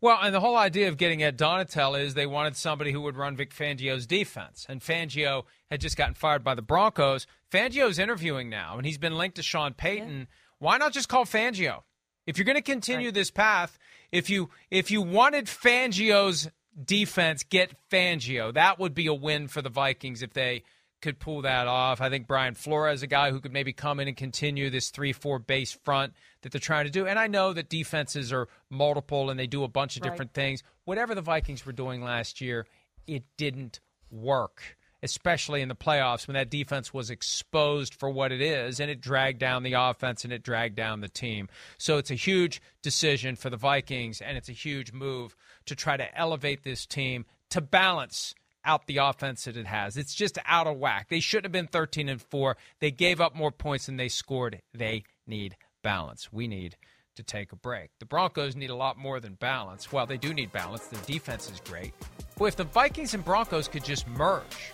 [0.00, 3.16] Well, and the whole idea of getting Ed Donatell is they wanted somebody who would
[3.16, 4.66] run Vic Fangio's defense.
[4.68, 7.26] And Fangio had just gotten fired by the Broncos.
[7.50, 10.18] Fangio's interviewing now, and he's been linked to Sean Payton.
[10.18, 10.24] Yeah.
[10.58, 11.82] Why not just call Fangio?
[12.26, 13.14] If you're going to continue right.
[13.14, 13.78] this path,
[14.12, 16.48] if you if you wanted Fangio's
[16.82, 18.52] defense, get Fangio.
[18.52, 20.62] That would be a win for the Vikings if they
[21.02, 22.00] could pull that off.
[22.00, 24.90] I think Brian Flores, is a guy who could maybe come in and continue this
[24.90, 27.06] 3 4 base front that they're trying to do.
[27.06, 30.10] And I know that defenses are multiple and they do a bunch of right.
[30.10, 30.62] different things.
[30.84, 32.66] Whatever the Vikings were doing last year,
[33.06, 38.40] it didn't work especially in the playoffs when that defense was exposed for what it
[38.40, 41.48] is and it dragged down the offense and it dragged down the team.
[41.78, 45.96] So it's a huge decision for the Vikings and it's a huge move to try
[45.96, 49.96] to elevate this team to balance out the offense that it has.
[49.96, 51.08] It's just out of whack.
[51.08, 52.56] They shouldn't have been 13 and 4.
[52.80, 54.60] They gave up more points than they scored.
[54.74, 56.32] They need balance.
[56.32, 56.76] We need
[57.16, 57.90] to take a break.
[57.98, 59.92] The Broncos need a lot more than balance.
[59.92, 60.86] Well, they do need balance.
[60.86, 61.92] Their defense is great.
[62.38, 64.72] But if the Vikings and Broncos could just merge,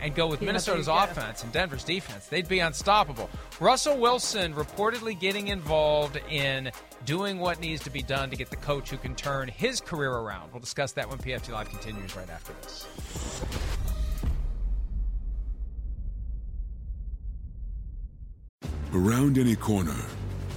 [0.00, 3.28] and go with Minnesota's offense and Denver's defense, they'd be unstoppable.
[3.60, 6.70] Russell Wilson reportedly getting involved in
[7.04, 10.12] doing what needs to be done to get the coach who can turn his career
[10.12, 10.52] around.
[10.52, 12.86] We'll discuss that when PFT Live continues right after this.
[18.94, 19.96] Around any corner,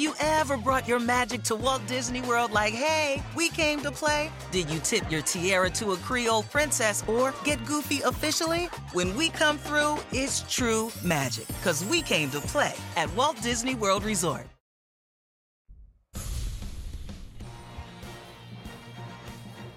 [0.00, 4.32] You ever brought your magic to Walt Disney World like, hey, we came to play?
[4.50, 8.64] Did you tip your tiara to a Creole princess or get goofy officially?
[8.92, 13.74] When we come through, it's true magic because we came to play at Walt Disney
[13.74, 14.46] World Resort.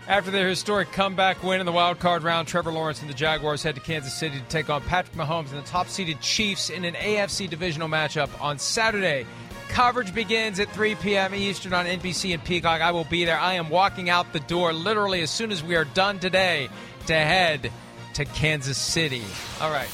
[0.06, 3.64] After their historic comeback win in the wild card round, Trevor Lawrence and the Jaguars
[3.64, 6.84] head to Kansas City to take on Patrick Mahomes and the top seeded Chiefs in
[6.84, 9.26] an AFC divisional matchup on Saturday.
[9.74, 11.34] Coverage begins at 3 p.m.
[11.34, 12.82] Eastern on NBC and Peacock.
[12.82, 13.40] I will be there.
[13.40, 16.70] I am walking out the door literally as soon as we are done today
[17.08, 17.72] to head
[18.14, 19.24] to Kansas City.
[19.60, 19.90] All right.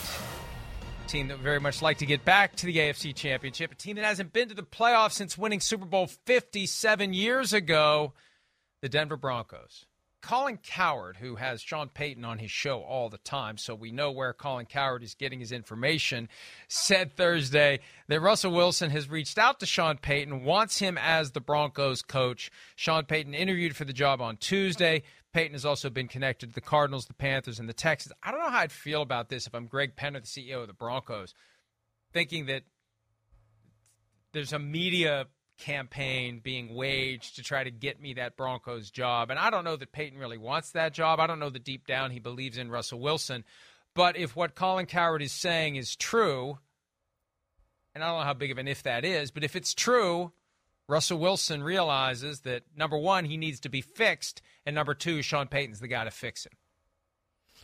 [1.08, 3.72] Team that would very much like to get back to the AFC Championship.
[3.72, 8.12] A team that hasn't been to the playoffs since winning Super Bowl 57 years ago.
[8.82, 9.86] The Denver Broncos.
[10.22, 14.12] Colin Cowherd, who has Sean Payton on his show all the time, so we know
[14.12, 16.28] where Colin Cowherd is getting his information,
[16.68, 21.40] said Thursday that Russell Wilson has reached out to Sean Payton, wants him as the
[21.40, 22.52] Broncos coach.
[22.76, 25.04] Sean Payton interviewed for the job on Tuesday.
[25.34, 28.14] Payton has also been connected to the Cardinals, the Panthers, and the Texans.
[28.22, 30.68] I don't know how I'd feel about this if I'm Greg Penner, the CEO of
[30.68, 31.34] the Broncos,
[32.12, 32.64] thinking that
[34.34, 35.28] there's a media
[35.60, 39.30] campaign being waged to try to get me that Broncos job.
[39.30, 41.20] And I don't know that Payton really wants that job.
[41.20, 43.44] I don't know that deep down he believes in Russell Wilson.
[43.94, 46.58] But if what Colin Cowherd is saying is true,
[47.94, 50.32] and I don't know how big of an if that is, but if it's true,
[50.88, 55.48] Russell Wilson realizes that number one, he needs to be fixed, and number two, Sean
[55.48, 56.54] Payton's the guy to fix him.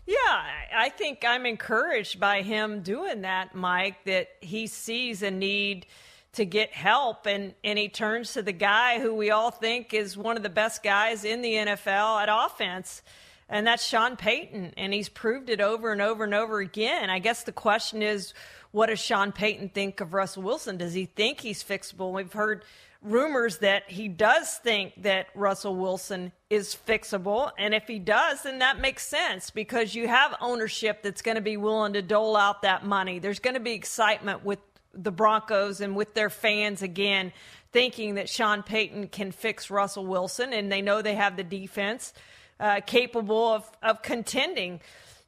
[0.05, 0.43] Yeah,
[0.75, 5.85] I think I'm encouraged by him doing that, Mike, that he sees a need–
[6.35, 10.17] to get help and and he turns to the guy who we all think is
[10.17, 13.01] one of the best guys in the NFL at offense
[13.49, 17.09] and that's Sean Payton and he's proved it over and over and over again.
[17.09, 18.33] I guess the question is
[18.71, 20.77] what does Sean Payton think of Russell Wilson?
[20.77, 22.11] Does he think he's fixable?
[22.11, 22.65] We've heard
[23.01, 27.51] rumors that he does think that Russell Wilson is fixable.
[27.57, 31.41] And if he does, then that makes sense because you have ownership that's going to
[31.41, 33.19] be willing to dole out that money.
[33.19, 34.59] There's going to be excitement with
[34.95, 37.33] the Broncos and with their fans again,
[37.71, 42.13] thinking that Sean Payton can fix Russell Wilson, and they know they have the defense
[42.59, 44.79] uh, capable of, of contending.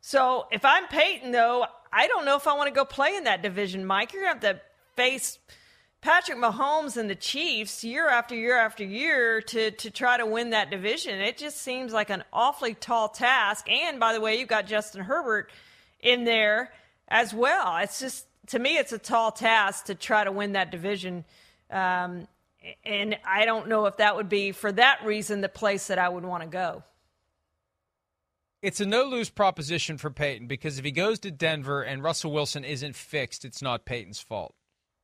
[0.02, 3.26] So if I'm Payton, though, I don't know if I want to go play in
[3.26, 4.14] that division, Mike.
[4.14, 4.62] You're going to have to
[4.96, 5.40] face
[6.02, 10.52] Patrick Mahomes and the Chiefs year after year after year to, to try to win
[10.52, 11.20] that division.
[11.20, 13.70] It just seems like an awfully tall task.
[13.70, 15.50] And by the way, you've got Justin Herbert
[16.00, 16.72] in there
[17.08, 17.78] as well.
[17.78, 21.26] It's just to me, it's a tall task to try to win that division.
[21.70, 22.28] Um,
[22.84, 26.10] and I don't know if that would be, for that reason, the place that I
[26.10, 26.84] would want to go.
[28.62, 32.32] It's a no lose proposition for Payton because if he goes to Denver and Russell
[32.32, 34.56] Wilson isn't fixed, it's not Payton's fault.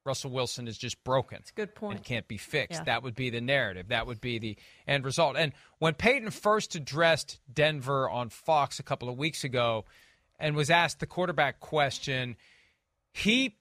[0.05, 1.37] Russell Wilson is just broken.
[1.39, 1.97] It's a good point.
[1.97, 2.81] And can't be fixed.
[2.81, 2.85] Yeah.
[2.85, 3.89] That would be the narrative.
[3.89, 5.37] That would be the end result.
[5.37, 9.85] And when Payton first addressed Denver on Fox a couple of weeks ago
[10.39, 12.35] and was asked the quarterback question,
[13.13, 13.55] he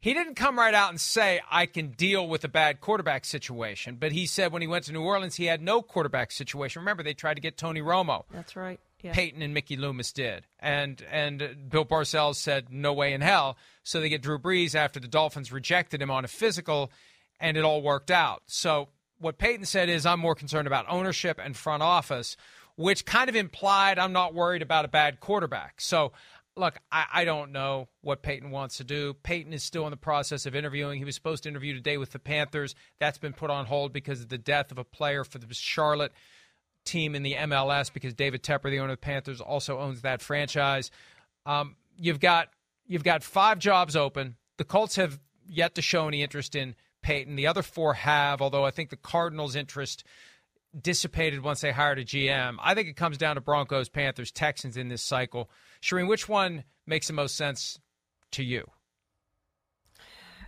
[0.00, 3.96] he didn't come right out and say I can deal with a bad quarterback situation,
[3.98, 6.80] but he said when he went to New Orleans he had no quarterback situation.
[6.80, 8.24] Remember they tried to get Tony Romo.
[8.32, 8.80] That's right.
[9.02, 9.12] Yeah.
[9.12, 13.56] Payton and Mickey Loomis did, and and Bill Parcells said no way in hell.
[13.82, 16.90] So they get Drew Brees after the Dolphins rejected him on a physical,
[17.38, 18.42] and it all worked out.
[18.46, 18.88] So
[19.18, 22.36] what Payton said is I'm more concerned about ownership and front office,
[22.76, 25.80] which kind of implied I'm not worried about a bad quarterback.
[25.80, 26.12] So
[26.56, 29.14] look, I, I, don't know what Payton wants to do.
[29.22, 30.98] Payton is still in the process of interviewing.
[30.98, 32.74] He was supposed to interview today with the Panthers.
[32.98, 36.12] That's been put on hold because of the death of a player for the Charlotte
[36.84, 40.22] team in the MLS because David Tepper, the owner of the Panthers, also owns that
[40.22, 40.90] franchise.
[41.44, 42.48] Um, you've got
[42.86, 44.36] you've got five jobs open.
[44.56, 47.36] The Colts have yet to show any interest in Payton.
[47.36, 50.04] The other four have, although I think the Cardinals' interest
[50.80, 52.56] dissipated once they hired a GM.
[52.60, 55.50] I think it comes down to Broncos, Panthers, Texans in this cycle.
[55.82, 57.78] Charean, which one makes the most sense
[58.32, 58.66] to you?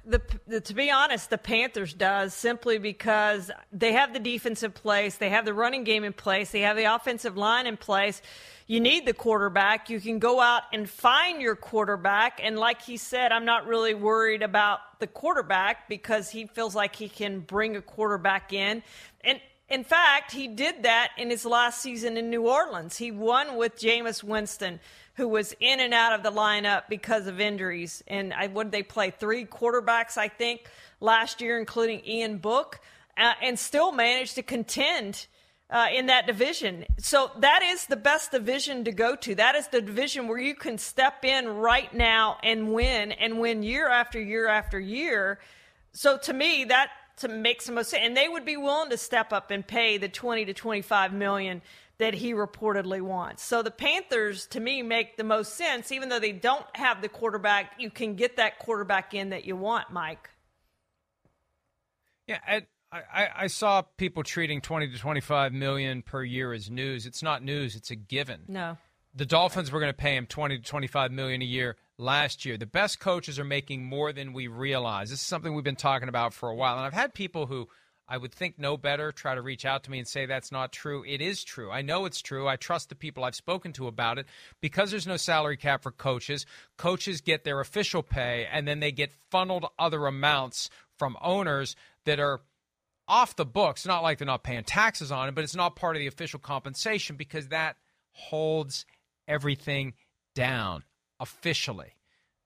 [0.05, 4.73] The, the, to be honest, the Panthers does simply because they have the defense in
[4.73, 8.23] place, they have the running game in place, they have the offensive line in place.
[8.67, 9.89] You need the quarterback.
[9.89, 12.39] You can go out and find your quarterback.
[12.43, 16.95] And like he said, I'm not really worried about the quarterback because he feels like
[16.95, 18.83] he can bring a quarterback in.
[19.69, 22.97] In fact, he did that in his last season in New Orleans.
[22.97, 24.81] He won with Jameis Winston
[25.19, 28.05] who was in and out of the lineup because of injuries.
[28.07, 30.63] And I would they play three quarterbacks, I think,
[31.01, 32.81] last year, including Ian Book,
[33.17, 35.27] uh, and still managed to contend.
[35.71, 36.87] Uh, in that division.
[36.97, 39.35] So that is the best division to go to.
[39.35, 43.63] That is the division where you can step in right now and win and win
[43.63, 45.41] year after year after year.
[45.93, 46.89] So to me, that
[47.19, 48.03] to make some most sense.
[48.05, 51.63] And they would be willing to step up and pay the 20 to 25 million
[51.99, 53.43] that he reportedly wants.
[53.43, 55.91] So the Panthers, to me, make the most sense.
[55.91, 59.57] Even though they don't have the quarterback, you can get that quarterback in that you
[59.57, 60.31] want, Mike.
[62.27, 62.63] Yeah, I,
[62.93, 67.07] I, I saw people treating 20 to 25 million per year as news.
[67.07, 68.43] It's not news, it's a given.
[68.47, 68.77] No.
[69.15, 72.57] The Dolphins were going to pay him 20 to 25 million a year last year.
[72.57, 75.11] The best coaches are making more than we realize.
[75.11, 76.77] This is something we've been talking about for a while.
[76.77, 77.69] And I've had people who
[78.09, 80.73] I would think know better, try to reach out to me and say that's not
[80.73, 81.05] true.
[81.07, 81.71] It is true.
[81.71, 82.49] I know it's true.
[82.49, 84.27] I trust the people I've spoken to about it.
[84.63, 86.47] Because there's no salary cap for coaches,
[86.79, 91.77] coaches get their official pay and then they get funneled other amounts from owners
[92.07, 92.41] that are
[93.07, 93.85] off the books.
[93.85, 96.39] Not like they're not paying taxes on it, but it's not part of the official
[96.39, 97.77] compensation because that
[98.13, 98.87] holds
[99.27, 99.93] everything
[100.35, 100.85] down
[101.21, 101.95] officially.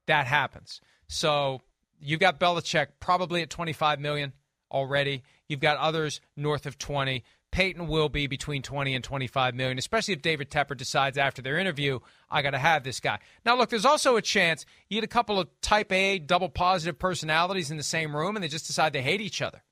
[0.06, 0.80] That happens.
[1.08, 1.60] So
[2.00, 4.32] you've got Belichick probably at 25 million
[4.70, 5.22] already.
[5.48, 7.22] You've got others north of 20.
[7.50, 11.58] Payton will be between 20 and 25 million, especially if David Tepper decides after their
[11.58, 11.98] interview,
[12.30, 13.18] I got to have this guy.
[13.44, 16.98] Now, look, there's also a chance you get a couple of type A, double positive
[16.98, 19.62] personalities in the same room and they just decide they hate each other.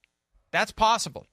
[0.51, 1.27] That's possible.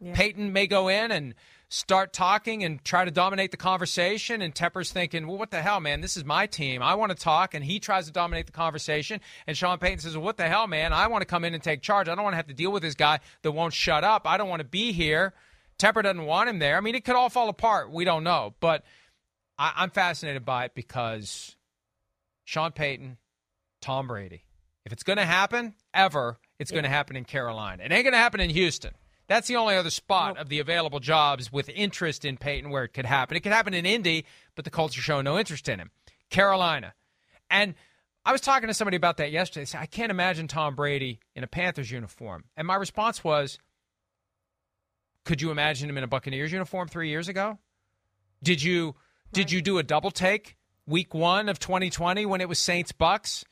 [0.00, 0.14] Yeah.
[0.14, 1.34] Payton may go in and
[1.72, 4.42] start talking and try to dominate the conversation.
[4.42, 6.02] And Tepper's thinking, well, what the hell, man?
[6.02, 6.82] This is my team.
[6.82, 7.54] I want to talk.
[7.54, 9.22] And he tries to dominate the conversation.
[9.46, 10.92] And Sean Payton says, well, what the hell, man?
[10.92, 12.08] I want to come in and take charge.
[12.10, 14.26] I don't want to have to deal with this guy that won't shut up.
[14.26, 15.32] I don't want to be here.
[15.78, 16.76] Tepper doesn't want him there.
[16.76, 17.90] I mean, it could all fall apart.
[17.90, 18.54] We don't know.
[18.60, 18.84] But
[19.58, 21.56] I, I'm fascinated by it because
[22.44, 23.16] Sean Payton,
[23.80, 24.44] Tom Brady.
[24.84, 26.76] If it's going to happen ever, it's yeah.
[26.76, 27.82] going to happen in Carolina.
[27.82, 28.92] It ain't going to happen in Houston.
[29.32, 32.90] That's the only other spot of the available jobs with interest in Payton where it
[32.90, 33.34] could happen.
[33.34, 35.90] It could happen in Indy, but the Colts are showing no interest in him.
[36.28, 36.92] Carolina.
[37.50, 37.74] And
[38.26, 39.62] I was talking to somebody about that yesterday.
[39.62, 42.44] They said, I can't imagine Tom Brady in a Panthers uniform.
[42.58, 43.58] And my response was,
[45.24, 47.56] could you imagine him in a Buccaneers uniform three years ago?
[48.42, 48.94] Did you right.
[49.32, 53.46] did you do a double take week one of 2020 when it was Saints Bucks?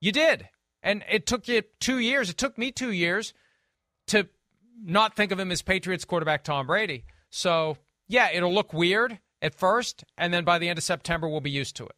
[0.00, 0.48] You did.
[0.80, 2.30] And it took you two years.
[2.30, 3.34] It took me two years
[4.06, 4.28] to
[4.82, 7.04] not think of him as Patriots quarterback Tom Brady.
[7.30, 11.40] So, yeah, it'll look weird at first, and then by the end of September, we'll
[11.40, 11.96] be used to it.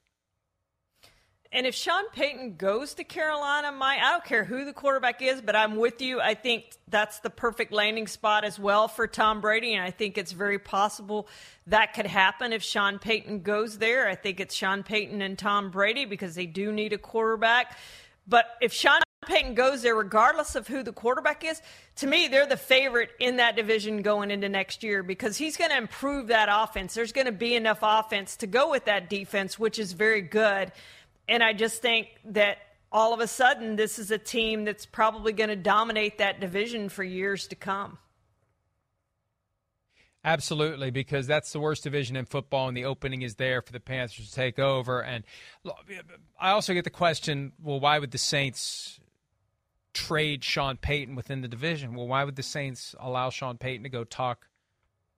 [1.55, 5.41] And if Sean Payton goes to Carolina, my I don't care who the quarterback is,
[5.41, 6.21] but I'm with you.
[6.21, 10.19] I think that's the perfect landing spot as well for Tom Brady, and I think
[10.19, 11.29] it's very possible
[11.69, 14.09] that could happen if Sean Payton goes there.
[14.09, 17.79] I think it's Sean Payton and Tom Brady because they do need a quarterback.
[18.27, 21.61] But if Sean Payton goes there, regardless of who the quarterback is,
[21.97, 25.71] to me, they're the favorite in that division going into next year because he's going
[25.71, 26.95] to improve that offense.
[26.95, 30.73] There's going to be enough offense to go with that defense, which is very good.
[31.29, 32.59] And I just think that
[32.93, 36.89] all of a sudden, this is a team that's probably going to dominate that division
[36.89, 37.99] for years to come.
[40.27, 43.81] Absolutely, because that's the worst division in football, and the opening is there for the
[43.81, 45.03] Panthers to take over.
[45.03, 45.23] And
[46.41, 49.01] I also get the question: Well, why would the Saints
[49.95, 51.95] trade Sean Payton within the division?
[51.95, 54.49] Well, why would the Saints allow Sean Payton to go talk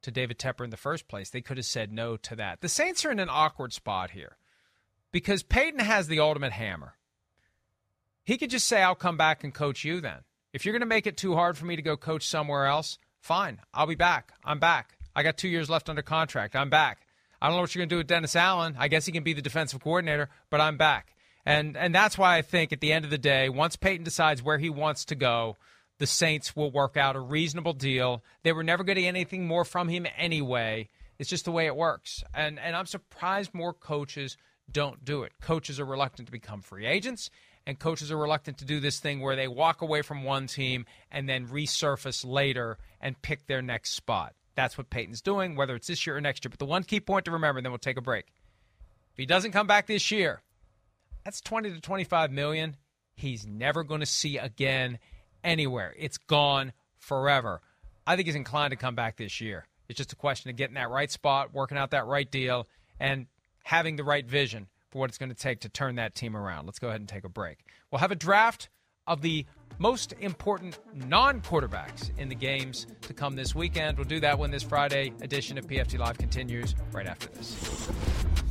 [0.02, 1.30] to David Tepper in the first place?
[1.30, 2.60] They could have said no to that.
[2.60, 4.36] The Saints are in an awkward spot here
[5.10, 6.94] because Payton has the ultimate hammer.
[8.22, 10.20] He could just say, "I'll come back and coach you." Then,
[10.52, 12.98] if you're going to make it too hard for me to go coach somewhere else,
[13.20, 14.32] fine, I'll be back.
[14.44, 14.98] I'm back.
[15.14, 16.54] I got two years left under contract.
[16.54, 17.06] I'm back.
[17.40, 18.76] I don't know what you're going to do with Dennis Allen.
[18.78, 21.15] I guess he can be the defensive coordinator, but I'm back.
[21.46, 24.42] And and that's why I think at the end of the day, once Payton decides
[24.42, 25.56] where he wants to go,
[25.98, 28.24] the Saints will work out a reasonable deal.
[28.42, 30.88] They were never getting anything more from him anyway.
[31.18, 32.24] It's just the way it works.
[32.34, 34.36] And and I'm surprised more coaches
[34.70, 35.32] don't do it.
[35.40, 37.30] Coaches are reluctant to become free agents,
[37.64, 40.84] and coaches are reluctant to do this thing where they walk away from one team
[41.12, 44.34] and then resurface later and pick their next spot.
[44.56, 46.50] That's what Payton's doing, whether it's this year or next year.
[46.50, 48.24] But the one key point to remember, and then we'll take a break.
[49.12, 50.42] If he doesn't come back this year,
[51.26, 52.76] that's 20 to 25 million
[53.16, 54.98] he's never going to see again
[55.42, 55.94] anywhere.
[55.98, 57.60] It's gone forever.
[58.06, 59.66] I think he's inclined to come back this year.
[59.88, 62.68] It's just a question of getting that right spot, working out that right deal,
[63.00, 63.26] and
[63.64, 66.66] having the right vision for what it's going to take to turn that team around.
[66.66, 67.58] Let's go ahead and take a break.
[67.90, 68.68] We'll have a draft
[69.06, 69.46] of the
[69.78, 73.98] most important non quarterbacks in the games to come this weekend.
[73.98, 78.45] We'll do that when this Friday edition of PFT Live continues right after this.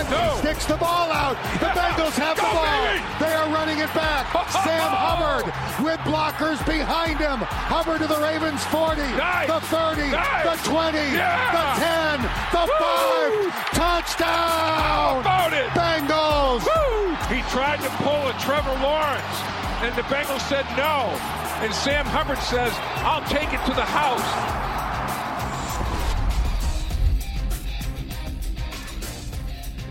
[0.00, 0.40] Hunt no.
[0.40, 1.36] sticks the ball out.
[1.60, 2.64] The Bengals have Go the ball.
[2.64, 3.04] Baby.
[3.20, 4.24] They are running it back.
[4.64, 5.44] Sam Hubbard
[5.84, 7.44] with blockers behind him.
[7.44, 9.44] Hubbard to the Ravens 40, nice.
[9.44, 10.48] the 30, nice.
[10.48, 11.52] the 20, yeah.
[11.52, 13.52] the 10, the Woo.
[13.52, 13.76] 5.
[13.76, 14.80] Touchdown!
[14.80, 15.68] How about it?
[15.76, 16.64] Bengals!
[16.64, 17.12] Woo.
[17.28, 19.36] He tried to pull a Trevor Lawrence,
[19.84, 21.12] and the Bengals said no.
[21.60, 22.72] And Sam Hubbard says,
[23.04, 24.69] I'll take it to the house.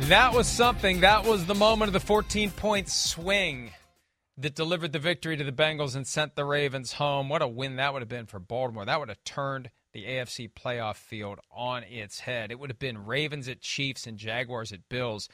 [0.07, 1.01] That was something.
[1.01, 3.71] That was the moment of the 14 point swing
[4.37, 7.29] that delivered the victory to the Bengals and sent the Ravens home.
[7.29, 8.85] What a win that would have been for Baltimore.
[8.85, 12.49] That would have turned the AFC playoff field on its head.
[12.49, 15.29] It would have been Ravens at Chiefs and Jaguars at Bills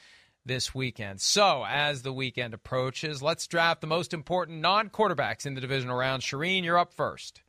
[0.46, 1.22] this weekend.
[1.22, 5.98] So, as the weekend approaches, let's draft the most important non quarterbacks in the divisional
[5.98, 6.24] round.
[6.24, 7.42] Charean, you're up first.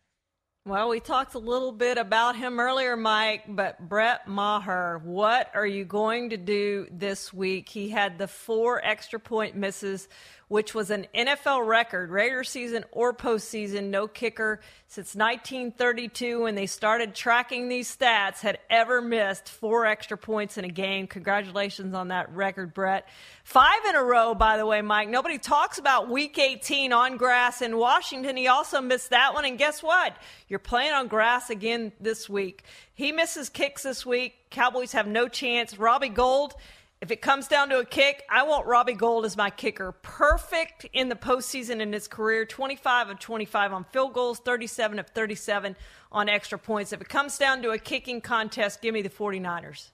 [0.66, 5.64] Well, we talked a little bit about him earlier, Mike, but Brett Maher, what are
[5.64, 7.68] you going to do this week?
[7.68, 10.08] He had the four extra point misses
[10.48, 16.66] which was an NFL record, regular season or postseason, no kicker since 1932 when they
[16.66, 21.08] started tracking these stats had ever missed four extra points in a game.
[21.08, 23.08] Congratulations on that record, Brett.
[23.42, 25.08] Five in a row, by the way, Mike.
[25.08, 28.36] Nobody talks about week 18 on grass in Washington.
[28.36, 29.44] He also missed that one.
[29.44, 30.16] And guess what?
[30.48, 32.62] You're playing on grass again this week.
[32.94, 34.34] He misses kicks this week.
[34.50, 35.76] Cowboys have no chance.
[35.76, 36.54] Robbie Gould
[37.00, 39.92] if it comes down to a kick, I want Robbie Gould as my kicker.
[39.92, 45.08] Perfect in the postseason in his career 25 of 25 on field goals, 37 of
[45.08, 45.76] 37
[46.10, 46.92] on extra points.
[46.92, 49.90] If it comes down to a kicking contest, give me the 49ers.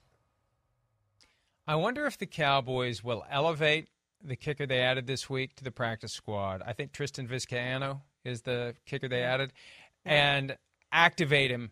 [1.67, 3.87] I wonder if the Cowboys will elevate
[4.23, 6.61] the kicker they added this week to the practice squad.
[6.65, 9.51] I think Tristan Vizcaino is the kicker they added,
[10.05, 10.57] and
[10.91, 11.71] activate him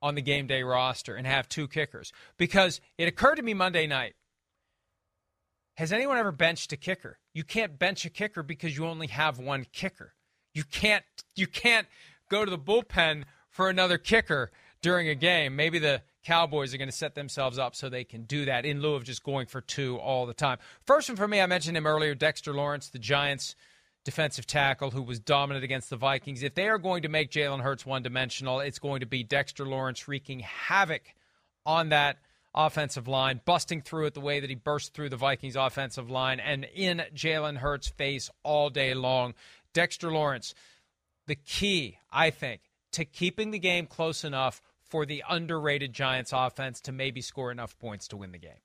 [0.00, 2.12] on the game day roster and have two kickers.
[2.36, 4.14] Because it occurred to me Monday night
[5.78, 7.20] has anyone ever benched a kicker?
[7.32, 10.12] You can't bench a kicker because you only have one kicker.
[10.52, 11.04] You can't
[11.36, 11.86] you can't
[12.28, 14.50] go to the bullpen for another kicker
[14.82, 15.54] during a game.
[15.54, 18.82] Maybe the Cowboys are going to set themselves up so they can do that in
[18.82, 20.58] lieu of just going for two all the time.
[20.84, 23.54] First one for me, I mentioned him earlier, Dexter Lawrence, the Giants
[24.04, 26.42] defensive tackle who was dominant against the Vikings.
[26.42, 29.64] If they are going to make Jalen Hurts one dimensional, it's going to be Dexter
[29.64, 31.14] Lawrence wreaking havoc
[31.64, 32.18] on that
[32.58, 36.40] offensive line, busting through it the way that he burst through the Vikings offensive line
[36.40, 39.34] and in Jalen Hurts' face all day long.
[39.72, 40.54] Dexter Lawrence,
[41.28, 46.80] the key, I think, to keeping the game close enough for the underrated Giants offense
[46.82, 48.60] to maybe score enough points to win the game.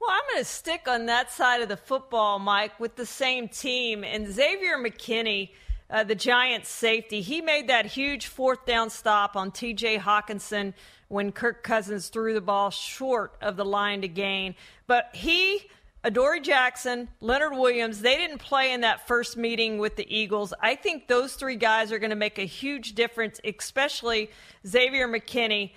[0.00, 3.48] Well, I'm going to stick on that side of the football, Mike, with the same
[3.48, 4.02] team.
[4.02, 5.50] And Xavier McKinney,
[5.94, 10.74] uh, the Giants safety, he made that huge fourth down stop on TJ Hockenson
[11.06, 14.56] when Kirk Cousins threw the ball short of the line to gain.
[14.88, 15.70] But he,
[16.02, 20.52] Adoree Jackson, Leonard Williams, they didn't play in that first meeting with the Eagles.
[20.60, 24.32] I think those three guys are going to make a huge difference, especially
[24.66, 25.74] Xavier McKinney.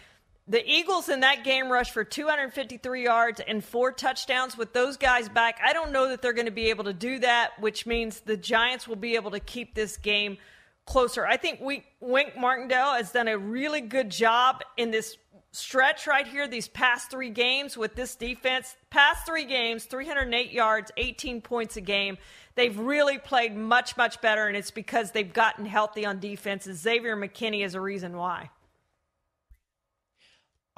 [0.50, 4.58] The Eagles in that game rushed for 253 yards and four touchdowns.
[4.58, 7.20] With those guys back, I don't know that they're going to be able to do
[7.20, 10.38] that, which means the Giants will be able to keep this game
[10.86, 11.28] closer.
[11.28, 15.18] I think we, Wink Martindale has done a really good job in this
[15.52, 18.78] stretch right here, these past three games with this defense.
[18.90, 22.18] Past three games, 308 yards, 18 points a game.
[22.56, 26.70] They've really played much, much better, and it's because they've gotten healthy on defense.
[26.72, 28.50] Xavier McKinney is a reason why.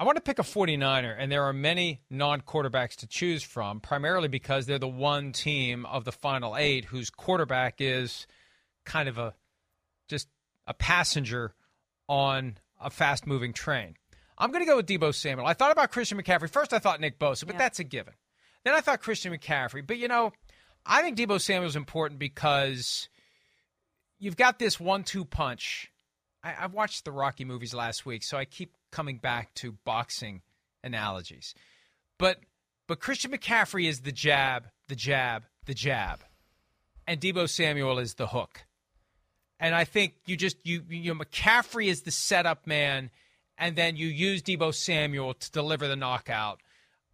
[0.00, 3.80] I want to pick a 49er, and there are many non quarterbacks to choose from,
[3.80, 8.26] primarily because they're the one team of the final eight whose quarterback is
[8.86, 9.34] kind of a
[10.08, 10.26] just
[10.66, 11.54] a passenger
[12.08, 13.94] on a fast moving train.
[14.38, 15.46] I'm going to go with Deebo Samuel.
[15.46, 16.48] I thought about Christian McCaffrey.
[16.48, 17.58] First, I thought Nick Bosa, but yeah.
[17.58, 18.14] that's a given.
[18.64, 19.86] Then I thought Christian McCaffrey.
[19.86, 20.32] But, you know,
[20.86, 23.10] I think Deebo Samuel is important because
[24.18, 25.92] you've got this one two punch.
[26.42, 30.42] I, I watched the Rocky movies last week, so I keep coming back to boxing
[30.82, 31.54] analogies.
[32.18, 32.38] But
[32.86, 36.20] but Christian McCaffrey is the jab, the jab, the jab.
[37.06, 38.64] And Deebo Samuel is the hook.
[39.58, 43.10] And I think you just you you know McCaffrey is the setup man
[43.60, 46.60] and then you use Deebo Samuel to deliver the knockout.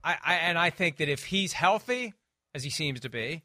[0.02, 2.14] I, I and I think that if he's healthy,
[2.54, 3.42] as he seems to be,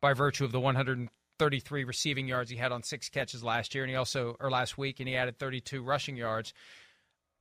[0.00, 3.90] by virtue of the 133 receiving yards he had on six catches last year, and
[3.90, 6.52] he also or last week, and he added 32 rushing yards.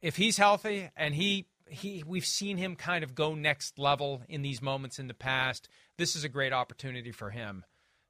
[0.01, 4.41] If he's healthy and he he we've seen him kind of go next level in
[4.41, 5.69] these moments in the past.
[5.97, 7.63] This is a great opportunity for him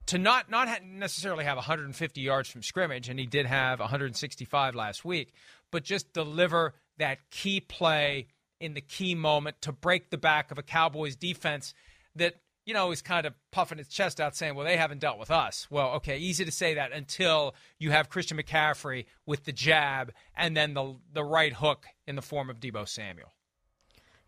[0.07, 5.05] to not not necessarily have 150 yards from scrimmage, and he did have 165 last
[5.05, 5.33] week,
[5.71, 8.27] but just deliver that key play
[8.59, 11.73] in the key moment to break the back of a Cowboys defense
[12.15, 12.35] that
[12.65, 15.31] you know is kind of puffing its chest out, saying, "Well, they haven't dealt with
[15.31, 20.13] us." Well, okay, easy to say that until you have Christian McCaffrey with the jab
[20.35, 23.31] and then the the right hook in the form of Deebo Samuel.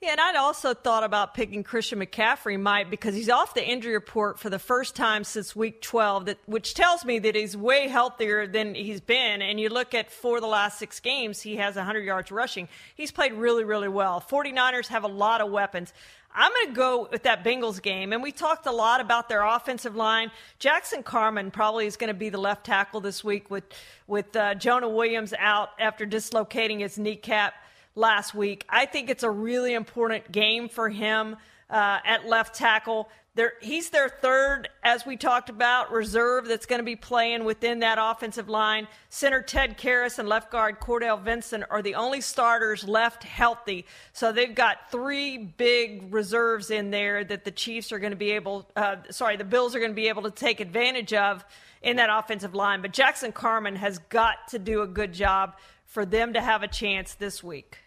[0.03, 3.93] Yeah, and I'd also thought about picking Christian McCaffrey, Mike, because he's off the injury
[3.93, 7.87] report for the first time since week 12, that, which tells me that he's way
[7.87, 9.41] healthier than he's been.
[9.41, 12.67] And you look at for the last six games, he has 100 yards rushing.
[12.95, 14.19] He's played really, really well.
[14.19, 15.93] 49ers have a lot of weapons.
[16.35, 18.11] I'm going to go with that Bengals game.
[18.11, 20.31] And we talked a lot about their offensive line.
[20.59, 23.63] Jackson Carman probably is going to be the left tackle this week with,
[24.07, 27.53] with uh, Jonah Williams out after dislocating his kneecap
[27.95, 28.65] last week.
[28.67, 31.35] I think it's a really important game for him
[31.69, 33.09] uh, at left tackle.
[33.35, 37.79] There, he's their third, as we talked about, reserve that's going to be playing within
[37.79, 38.87] that offensive line.
[39.09, 43.87] Center Ted Karras and left guard Cordell Vincent are the only starters left healthy.
[44.11, 48.31] So they've got three big reserves in there that the Chiefs are going to be
[48.31, 51.43] able, uh, sorry, the Bills are going to be able to take advantage of
[51.81, 52.83] in that offensive line.
[52.83, 56.67] But Jackson Carman has got to do a good job for them to have a
[56.67, 57.79] chance this week.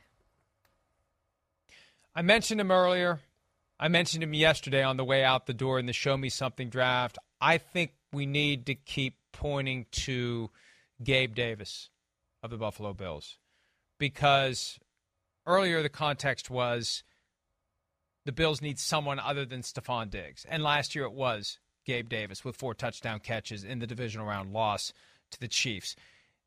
[2.16, 3.20] I mentioned him earlier.
[3.78, 6.70] I mentioned him yesterday on the way out the door in the Show Me Something
[6.70, 7.18] draft.
[7.40, 10.50] I think we need to keep pointing to
[11.02, 11.90] Gabe Davis
[12.42, 13.38] of the Buffalo Bills
[13.98, 14.78] because
[15.46, 17.02] earlier the context was
[18.24, 20.46] the Bills need someone other than Stefon Diggs.
[20.48, 24.52] And last year it was Gabe Davis with four touchdown catches in the divisional round
[24.52, 24.94] loss
[25.32, 25.94] to the Chiefs.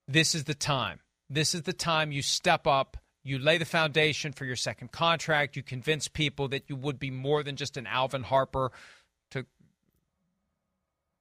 [0.08, 1.00] This is the time.
[1.30, 5.56] This is the time you step up you lay the foundation for your second contract.
[5.56, 8.72] You convince people that you would be more than just an Alvin Harper.
[9.32, 9.46] To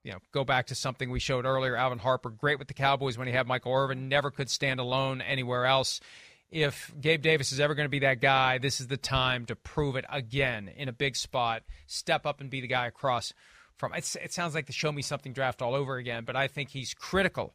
[0.04, 1.76] you know, go back to something we showed earlier.
[1.76, 5.20] Alvin Harper, great with the Cowboys when he had Michael Irvin, never could stand alone
[5.20, 6.00] anywhere else.
[6.50, 9.56] If Gabe Davis is ever going to be that guy, this is the time to
[9.56, 11.62] prove it again in a big spot.
[11.86, 13.34] Step up and be the guy across
[13.76, 13.92] from.
[13.92, 16.94] it sounds like the show me something draft all over again, but I think he's
[16.94, 17.54] critical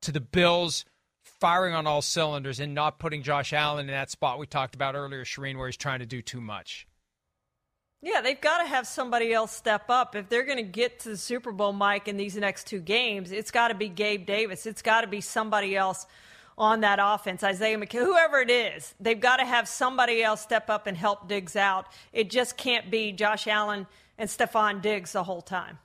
[0.00, 0.84] to the Bills
[1.24, 4.94] firing on all cylinders and not putting Josh Allen in that spot we talked about
[4.94, 6.86] earlier, Charean, where he's trying to do too much.
[8.04, 10.16] Yeah, they've got to have somebody else step up.
[10.16, 13.30] If they're going to get to the Super Bowl, Mike, in these next two games,
[13.30, 14.66] it's got to be Gabe Davis.
[14.66, 16.06] It's got to be somebody else
[16.58, 18.94] on that offense, Isaiah McKay, whoever it is.
[19.00, 21.86] They've got to have somebody else step up and help Diggs out.
[22.12, 23.86] It just can't be Josh Allen
[24.18, 25.78] and Stefon Diggs the whole time.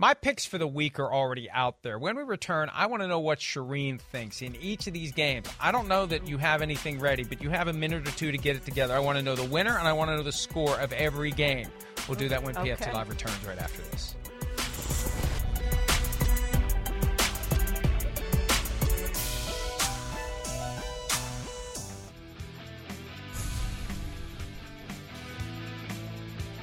[0.00, 1.98] My picks for the week are already out there.
[1.98, 5.48] When we return, I want to know what Charean thinks in each of these games.
[5.60, 8.30] I don't know that you have anything ready, but you have a minute or two
[8.30, 8.94] to get it together.
[8.94, 11.32] I want to know the winner and I want to know the score of every
[11.32, 11.66] game.
[12.08, 12.76] We'll do that when okay.
[12.76, 14.14] PFT Live returns right after this.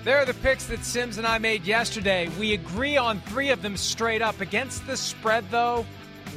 [0.05, 2.29] There are the picks that Sims and I made yesterday.
[2.39, 4.39] We agree on three of them straight up.
[4.39, 5.83] Against the spread, though,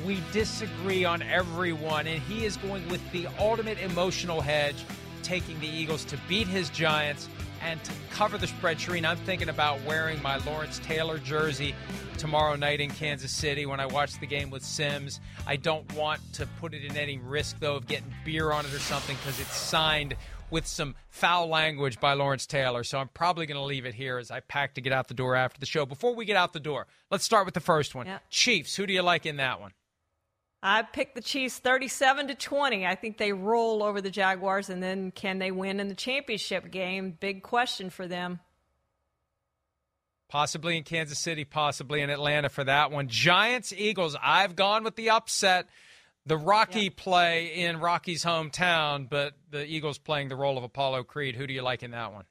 [0.06, 2.06] we disagree on every one.
[2.06, 4.82] And he is going with the ultimate emotional hedge,
[5.22, 7.28] taking the Eagles to beat his Giants
[7.60, 8.78] and to cover the spread.
[8.78, 11.74] Charean, I'm thinking about wearing my Lawrence Taylor jersey
[12.16, 15.20] tomorrow night in Kansas City when I watch the game with Sims.
[15.46, 18.72] I don't want to put it in any risk, though, of getting beer on it
[18.72, 20.16] or something because it's signed
[20.50, 22.84] with some foul language by Lawrence Taylor.
[22.84, 25.14] So I'm probably going to leave it here as I pack to get out the
[25.14, 25.86] door after the show.
[25.86, 28.06] Before we get out the door, let's start with the first one.
[28.06, 28.22] Yep.
[28.30, 29.72] Chiefs, who do you like in that one?
[30.62, 32.84] I picked the Chiefs 37 to 20.
[32.84, 36.70] I think they roll over the Jaguars and then can they win in the championship
[36.70, 37.16] game?
[37.20, 38.40] Big question for them.
[40.28, 43.08] Possibly in Kansas City, possibly in Atlanta for that one.
[43.08, 44.16] Giants, Eagles.
[44.20, 45.68] I've gone with the upset
[46.28, 46.90] the Rocky yeah.
[46.94, 51.34] play in Rocky's hometown, but the Eagles playing the role of Apollo Creed.
[51.34, 52.24] Who do you like in that one?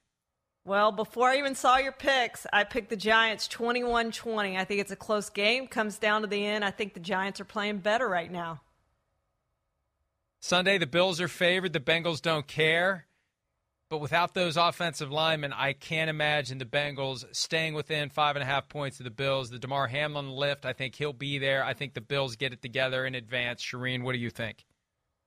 [0.64, 4.56] Well, before I even saw your picks, I picked the Giants 21 20.
[4.56, 5.66] I think it's a close game.
[5.66, 6.64] Comes down to the end.
[6.64, 8.60] I think the Giants are playing better right now.
[10.40, 11.72] Sunday, the Bills are favored.
[11.72, 13.07] The Bengals don't care.
[13.90, 18.46] But without those offensive linemen, I can't imagine the Bengals staying within five and a
[18.46, 19.48] half points of the Bills.
[19.48, 21.64] The Damar Hamlin lift, I think he'll be there.
[21.64, 23.62] I think the Bills get it together in advance.
[23.62, 24.66] Charean, what do you think?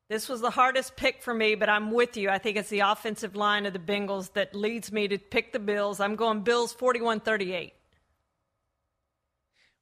[0.09, 2.29] This was the hardest pick for me, but I'm with you.
[2.29, 5.59] I think it's the offensive line of the Bengals that leads me to pick the
[5.59, 5.99] Bills.
[5.99, 7.73] I'm going Bills 41 38.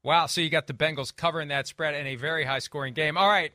[0.03, 3.17] Wow, so you got the Bengals covering that spread in a very high scoring game.
[3.17, 3.51] All right.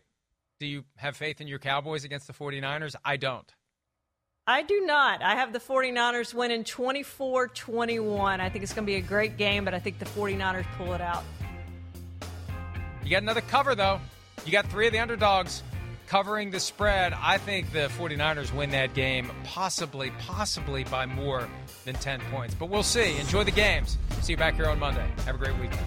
[0.60, 2.94] Do you have faith in your Cowboys against the 49ers?
[3.04, 3.50] I don't.
[4.46, 5.22] I do not.
[5.22, 8.40] I have the 49ers winning 24 21.
[8.40, 10.92] I think it's going to be a great game, but I think the 49ers pull
[10.92, 11.24] it out.
[13.02, 14.00] You got another cover, though.
[14.44, 15.62] You got three of the underdogs
[16.08, 17.14] covering the spread.
[17.14, 21.48] I think the 49ers win that game, possibly, possibly by more
[21.86, 22.54] than 10 points.
[22.54, 23.16] But we'll see.
[23.16, 23.96] Enjoy the games.
[24.20, 25.08] See you back here on Monday.
[25.24, 25.86] Have a great weekend.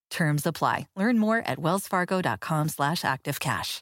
[0.11, 0.87] Terms apply.
[0.95, 3.81] Learn more at wellsfargo.com slash activecash.